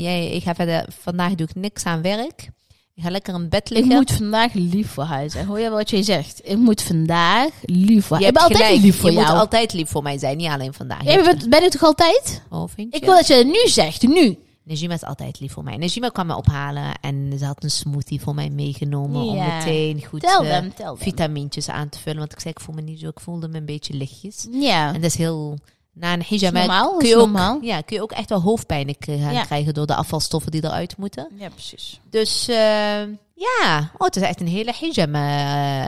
jij, 0.00 0.30
ik 0.30 0.42
ga 0.42 0.54
verder, 0.54 0.86
vandaag 1.00 1.34
doe 1.34 1.46
ik 1.46 1.54
niks 1.54 1.84
aan 1.84 2.02
werk. 2.02 2.50
Je 2.96 3.02
gaat 3.02 3.10
lekker 3.10 3.34
in 3.34 3.48
bed 3.48 3.70
liggen. 3.70 3.90
Ik 3.90 3.96
moet 3.96 4.12
vandaag 4.12 4.52
lief 4.52 4.90
voor 4.90 5.04
haar 5.04 5.30
zijn. 5.30 5.46
Hoor 5.46 5.58
je 5.58 5.70
wat 5.70 5.90
je 5.90 6.02
zegt? 6.02 6.40
Ik 6.44 6.56
moet 6.56 6.82
vandaag 6.82 7.50
lief 7.62 8.06
voor 8.06 8.18
je 8.18 8.24
haar. 8.24 8.32
Ik 8.32 8.38
ben 8.38 8.42
altijd 8.42 8.82
lief 8.82 9.00
voor 9.00 9.10
je 9.10 9.16
jou. 9.16 9.28
moet 9.28 9.38
altijd 9.38 9.72
lief 9.72 9.88
voor 9.88 10.02
mij 10.02 10.18
zijn, 10.18 10.36
niet 10.36 10.48
alleen 10.48 10.74
vandaag. 10.74 11.04
Ja, 11.04 11.22
maar 11.22 11.36
ben, 11.48 11.62
je 11.62 11.68
toch 11.68 11.82
altijd? 11.82 12.42
Oh, 12.50 12.68
vind 12.74 12.92
je? 12.92 12.98
Ik 12.98 13.04
wil 13.04 13.14
dat 13.14 13.26
je 13.26 13.34
het 13.34 13.46
nu 13.46 13.68
zegt. 13.68 14.02
Nu. 14.02 14.38
Najima 14.62 14.94
is 14.94 15.04
altijd 15.04 15.40
lief 15.40 15.52
voor 15.52 15.64
mij. 15.64 15.76
Najima 15.76 16.08
kwam 16.08 16.26
me 16.26 16.36
ophalen 16.36 16.98
en 17.00 17.38
ze 17.38 17.44
had 17.44 17.62
een 17.62 17.70
smoothie 17.70 18.20
voor 18.20 18.34
mij 18.34 18.50
meegenomen 18.50 19.22
om 19.22 19.38
meteen 19.38 20.04
goed 20.04 20.24
eh, 20.24 20.90
vitamintjes 20.94 21.68
aan 21.68 21.88
te 21.88 21.98
vullen. 21.98 22.18
Want 22.18 22.32
ik 22.32 22.40
zei, 22.40 22.54
ik 22.56 22.60
voel 22.60 22.74
me 22.74 22.80
niet 22.80 23.00
zo, 23.00 23.08
ik 23.08 23.20
voelde 23.20 23.48
me 23.48 23.58
een 23.58 23.64
beetje 23.64 23.94
lichtjes. 23.94 24.46
Ja. 24.50 24.86
En 24.94 25.00
dat 25.00 25.10
is 25.10 25.16
heel... 25.16 25.58
Na 25.94 26.12
een 26.12 26.24
normaal, 26.52 26.96
kun 26.96 27.08
je, 27.08 27.16
ook, 27.16 27.58
ja, 27.60 27.80
kun 27.80 27.96
je 27.96 28.02
ook 28.02 28.12
echt 28.12 28.28
wel 28.28 28.40
hoofdpijn 28.40 28.94
Ja. 29.06 29.44
krijgen 29.44 29.74
door 29.74 29.86
de 29.86 29.94
afvalstoffen 29.94 30.50
die 30.50 30.64
eruit 30.64 30.96
moeten. 30.96 31.28
Ja, 31.38 31.48
precies. 31.48 32.00
Dus 32.10 32.48
eh, 32.48 33.02
ja, 33.34 33.90
oh, 33.98 34.06
het 34.06 34.16
is 34.16 34.22
echt 34.22 34.40
een 34.40 34.48
hele 34.48 34.72
hijama. 34.80 35.28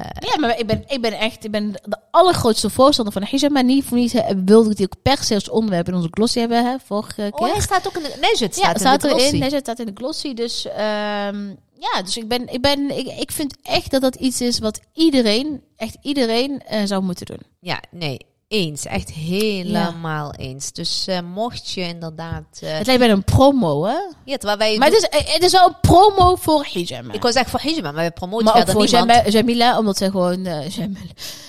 eh, 0.02 0.28
Ja, 0.28 0.38
maar 0.40 0.58
ik 0.58 0.66
ben, 0.66 0.84
ik 0.86 1.00
ben 1.00 1.12
echt 1.12 1.44
ik 1.44 1.50
ben 1.50 1.72
de 1.72 1.96
allergrootste 2.10 2.70
voorstander 2.70 3.12
van 3.12 3.22
de 3.22 3.28
hijama. 3.30 3.60
Niet 3.60 3.84
voor 3.84 3.96
niets 3.98 4.14
eh, 4.14 4.30
wilde 4.44 4.70
ik 4.70 4.76
die 4.76 4.86
ook 4.86 5.02
per 5.02 5.22
se 5.24 5.34
als 5.34 5.48
onderwerp 5.50 5.88
in 5.88 5.94
onze 5.94 6.08
glossy 6.10 6.38
hebben, 6.38 6.64
hè, 6.64 6.76
vorige 6.84 7.14
keer. 7.14 7.32
Oh, 7.46 7.52
hij 7.52 7.60
staat 7.60 7.86
ook 7.86 7.96
in 7.96 8.02
de... 8.02 8.16
Nee, 8.20 8.30
het 8.30 8.38
ja, 8.38 8.46
staat 8.48 8.74
in 8.74 8.80
staat 8.80 9.00
de 9.00 9.06
erin. 9.08 9.18
glossy. 9.20 9.38
Nee, 9.38 9.50
het 9.50 9.60
staat 9.60 9.78
in 9.78 9.86
de 9.86 9.92
glossy. 9.94 10.34
Dus 10.34 10.66
ehm, 10.66 11.46
ja, 11.78 12.02
dus 12.04 12.16
ik 12.16 12.28
ben, 12.28 12.52
ik 12.52 12.60
ben, 12.60 12.98
ik, 12.98 13.06
ik 13.06 13.32
vind 13.32 13.56
echt 13.62 13.90
dat 13.90 14.00
dat 14.00 14.14
iets 14.14 14.40
is 14.40 14.58
wat 14.58 14.80
iedereen, 14.92 15.62
echt 15.76 15.96
iedereen 16.02 16.62
eh, 16.66 16.80
zou 16.84 17.02
moeten 17.02 17.26
doen. 17.26 17.40
Ja, 17.60 17.80
nee, 17.90 18.18
eens. 18.48 18.84
Echt 18.86 19.10
helemaal 19.10 20.34
eens. 20.34 20.72
Dus 20.72 21.06
eh, 21.06 21.18
mocht 21.34 21.70
je 21.70 21.80
inderdaad... 21.80 22.44
eh 22.60 22.76
Het 22.76 22.86
lijkt 22.86 23.00
bij 23.02 23.10
een 23.10 23.24
promo, 23.24 23.84
hè? 23.84 23.96
ja, 24.24 24.36
terwijl 24.36 24.58
wij... 24.58 24.78
Maar 24.78 24.88
het 24.88 24.96
is, 24.96 25.02
eh, 25.08 25.32
het 25.34 25.42
is 25.42 25.52
wel 25.52 25.66
een 25.66 25.80
promo 25.80 26.36
voor 26.36 26.66
hijama. 26.72 27.12
Ik 27.12 27.22
was 27.22 27.34
echt 27.34 27.50
voor 27.50 27.60
hijama, 27.60 27.92
maar 27.92 28.04
we 28.04 28.10
promoten 28.10 28.44
maar 28.44 28.54
ook 28.56 28.64
verder 28.64 28.88
voor 28.88 28.98
niemand. 28.98 29.22
Jam- 29.24 29.32
Jamila, 29.32 29.78
omdat 29.78 29.96
zij 29.96 30.10
gewoon... 30.10 30.46
eh, 30.46 30.68
Jamila, 30.68 31.00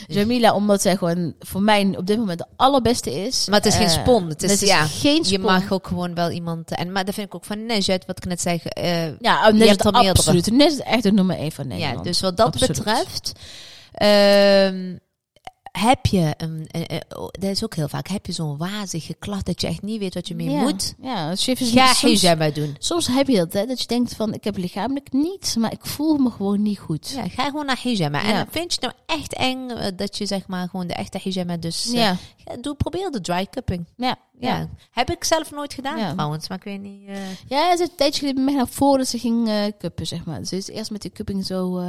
Jamila, 0.07 0.53
omdat 0.53 0.81
zij 0.81 0.97
gewoon 0.97 1.33
voor 1.39 1.61
mij 1.61 1.93
op 1.97 2.07
dit 2.07 2.17
moment 2.17 2.37
de 2.39 2.45
allerbeste 2.55 3.11
is. 3.25 3.45
Maar 3.47 3.57
het 3.61 3.65
is 3.67 3.75
geen 3.75 3.89
spon. 3.89 4.29
Het 4.29 4.43
is, 4.43 4.51
het 4.51 4.61
is 4.61 4.67
ja, 4.69 4.85
geen 4.85 5.17
je 5.17 5.23
spon. 5.25 5.41
mag 5.41 5.71
ook 5.71 5.87
gewoon 5.87 6.13
wel 6.15 6.29
iemand... 6.29 6.71
En, 6.71 6.91
maar 6.91 7.05
dat 7.05 7.13
vind 7.13 7.27
ik 7.27 7.35
ook 7.35 7.45
van 7.45 7.65
Nejet, 7.65 8.05
wat 8.05 8.17
ik 8.17 8.25
net 8.25 8.41
zei. 8.41 8.61
Ja, 9.19 9.47
Je 9.53 10.09
absoluut. 10.09 10.51
Net 10.51 10.71
is 10.71 10.77
het 10.77 10.87
echt 10.87 11.03
de 11.03 11.11
nummer 11.11 11.37
één 11.37 11.51
van 11.51 11.67
Nederland. 11.67 11.97
ja, 11.97 12.03
dus 12.03 12.21
wat 12.21 12.37
dat 12.37 12.45
Absoluut. 12.47 12.77
betreft... 12.83 13.31
ehm, 13.91 14.95
heb 15.77 16.05
je 16.05 16.33
een, 16.37 16.65
een- 16.71 16.93
een- 16.93 17.17
oh, 17.17 17.27
dat 17.31 17.43
is 17.49 17.63
ook 17.63 17.75
heel 17.75 17.87
vaak, 17.87 18.07
heb 18.07 18.25
je 18.25 18.31
zo'n 18.31 18.57
wazige 18.57 19.13
klacht 19.13 19.45
dat 19.45 19.61
je 19.61 19.67
echt 19.67 19.81
niet 19.81 19.99
weet 19.99 20.13
wat 20.13 20.27
je 20.27 20.35
mee 20.35 20.49
ja. 20.49 20.61
moet? 20.61 20.93
Ja, 21.01 21.29
dus 21.29 21.47
even 21.47 21.65
Ga 21.65 22.49
doen. 22.51 22.75
soms 22.79 23.07
heb 23.07 23.27
je 23.27 23.35
dat, 23.37 23.53
hè, 23.53 23.65
dat 23.65 23.79
je 23.81 23.87
denkt 23.87 24.15
van, 24.15 24.33
ik 24.33 24.43
heb 24.43 24.57
lichamelijk 24.57 25.11
niets, 25.11 25.55
maar 25.55 25.71
ik 25.71 25.85
voel 25.85 26.17
me 26.17 26.29
gewoon 26.31 26.61
niet 26.61 26.79
goed. 26.79 27.09
Ja, 27.09 27.27
ga 27.27 27.45
gewoon 27.45 27.65
naar 27.65 27.79
hijama. 27.83 28.21
Ja. 28.21 28.33
En 28.39 28.47
vind 28.51 28.73
je 28.73 28.79
het 28.81 28.95
nou 29.05 29.19
echt 29.19 29.33
eng 29.33 29.69
eh, 29.69 29.87
dat 29.95 30.17
je 30.17 30.25
zeg 30.25 30.47
maar 30.47 30.69
gewoon 30.69 30.87
de 30.87 30.93
echte 30.93 31.19
hijama 31.23 31.57
dus... 31.57 31.85
eh, 31.87 31.93
Ja, 31.93 32.17
doe, 32.61 32.75
probeer 32.75 33.11
de 33.11 33.21
dry 33.21 33.47
cupping. 33.51 33.85
ja, 33.97 34.15
Ja. 34.39 34.69
Heb 34.91 35.09
ik 35.11 35.23
zelf 35.23 35.51
nooit 35.51 35.73
gedaan 35.73 36.13
trouwens, 36.13 36.49
maar 36.49 36.57
ik 36.57 36.63
weet 36.63 36.81
niet... 36.81 37.07
eh, 37.07 37.15
Ja, 37.47 37.69
het 37.69 37.79
is 37.79 37.87
een 37.89 37.95
tijdje 37.95 38.19
geleden 38.19 38.43
bij 38.43 38.53
mij 38.53 38.63
naar 38.63 38.71
voren 38.73 38.97
dat 38.97 39.07
ze 39.07 39.19
ging 39.19 39.49
cuppen, 39.79 40.07
zeg 40.07 40.25
maar. 40.25 40.39
Dus 40.39 40.49
ze 40.49 40.55
is 40.57 40.67
eerst 40.69 40.91
met 40.91 41.01
die 41.01 41.11
cupping 41.11 41.45
zo... 41.45 41.79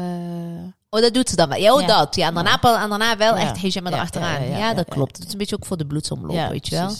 Oh, 0.90 1.00
dat 1.00 1.14
doet 1.14 1.28
ze 1.28 1.36
dan 1.36 1.48
wel. 1.48 1.58
Ja, 1.58 1.74
oh, 1.74 1.86
dat. 1.86 2.14
Ja, 2.14 2.26
en 2.28 2.34
daarna, 2.34 2.50
Ja. 2.50 2.56
pa- 2.56 2.82
en 2.82 2.88
daarna 2.88 3.16
wel 3.16 3.34
echt 3.34 3.60
hijama 3.60 3.90
Ja, 3.90 3.96
erachteraan. 3.96 4.48
ja, 4.48 4.74
dat 4.74 4.88
klopt. 4.88 5.18
Dat 5.18 5.26
is 5.26 5.32
een 5.32 5.38
beetje 5.38 5.56
ook 5.56 5.66
voor 5.66 5.76
de 5.76 5.86
bloedsomloop, 5.86 6.34
ja, 6.34 6.50
weet 6.50 6.68
je 6.68 6.74
wel. 6.76 6.94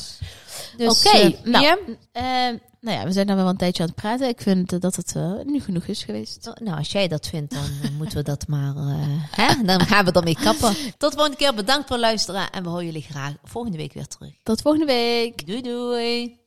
Dus, 0.77 1.05
Oké, 1.07 1.19
eh, 1.19 1.45
nou, 1.45 1.65
ja. 1.65 1.79
eh, 2.13 2.23
nou 2.81 2.99
ja, 2.99 3.05
we 3.05 3.13
zijn 3.13 3.27
nou 3.27 3.39
wel 3.39 3.49
een 3.49 3.57
tijdje 3.57 3.83
aan 3.83 3.89
het 3.89 3.97
praten. 3.99 4.29
Ik 4.29 4.41
vind 4.41 4.73
eh, 4.73 4.81
dat 4.81 4.97
het 4.97 5.15
nu 5.45 5.61
genoeg 5.61 5.85
is 5.85 6.03
geweest. 6.05 6.47
Oh, 6.49 6.55
Nou, 6.55 6.79
als 6.79 6.93
jij 6.93 7.09
dat 7.09 7.27
vindt, 7.27 7.55
dan 7.55 7.93
moeten 7.97 8.17
we 8.19 8.25
dat 8.25 8.47
maar... 8.47 8.73
hè? 9.31 9.63
Dan 9.65 9.81
gaan 9.81 10.05
we 10.05 10.13
ermee 10.13 10.37
kappen. 10.43 10.75
Tot 10.99 11.11
de 11.11 11.17
volgende 11.17 11.37
keer. 11.37 11.55
Bedankt 11.55 11.87
voor 11.87 11.97
het 11.97 12.05
luisteren. 12.05 12.51
En 12.51 12.63
we 12.63 12.69
horen 12.69 12.85
jullie 12.85 13.03
graag 13.11 13.33
volgende 13.45 13.77
week 13.77 13.93
weer 13.93 14.07
terug. 14.07 14.33
Tot 14.43 14.61
volgende 14.61 14.87
week. 14.87 15.47
Doei 15.47 15.63
doei. 15.63 16.39